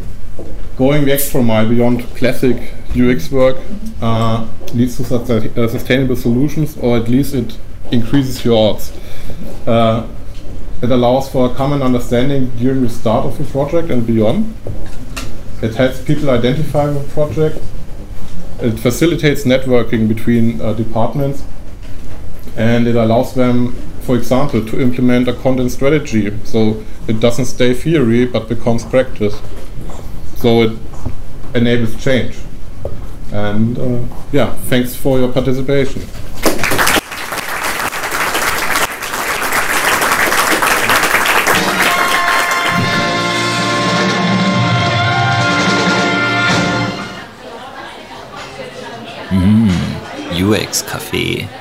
going 0.78 1.04
the 1.04 1.12
extra 1.12 1.42
mile 1.42 1.68
beyond 1.68 2.02
classic 2.16 2.72
UX 2.98 3.30
work 3.30 3.58
uh, 4.00 4.48
leads 4.72 4.96
to 4.96 5.14
uh, 5.14 5.68
sustainable 5.68 6.16
solutions, 6.16 6.78
or 6.78 6.96
at 6.96 7.08
least 7.08 7.34
it 7.34 7.58
increases 7.92 8.42
your 8.42 8.70
odds. 8.70 8.90
It 10.82 10.90
allows 10.90 11.30
for 11.30 11.50
a 11.50 11.54
common 11.54 11.82
understanding 11.82 12.48
during 12.56 12.80
the 12.80 12.88
start 12.88 13.26
of 13.26 13.36
the 13.36 13.44
project 13.44 13.90
and 13.90 14.06
beyond. 14.06 14.54
It 15.60 15.74
helps 15.74 16.02
people 16.02 16.30
identify 16.30 16.86
the 16.86 17.06
project. 17.10 17.62
It 18.62 18.78
facilitates 18.78 19.44
networking 19.44 20.06
between 20.08 20.60
uh, 20.60 20.74
departments, 20.74 21.44
and 22.56 22.86
it 22.86 22.96
allows 22.96 23.34
them, 23.34 23.72
for 24.02 24.16
example, 24.16 24.64
to 24.66 24.80
implement 24.80 25.28
a 25.28 25.32
content 25.32 25.70
strategy. 25.70 26.36
So 26.44 26.84
it 27.08 27.20
doesn't 27.20 27.46
stay 27.46 27.74
theory 27.74 28.26
but 28.26 28.48
becomes 28.48 28.84
practice. 28.84 29.40
So 30.36 30.62
it 30.62 30.78
enables 31.54 32.02
change. 32.02 32.36
And 33.32 33.78
uh, 33.78 34.16
yeah, 34.32 34.54
thanks 34.68 34.94
for 34.94 35.18
your 35.18 35.32
participation. 35.32 36.02
UX 50.50 50.82
Café. 50.82 51.59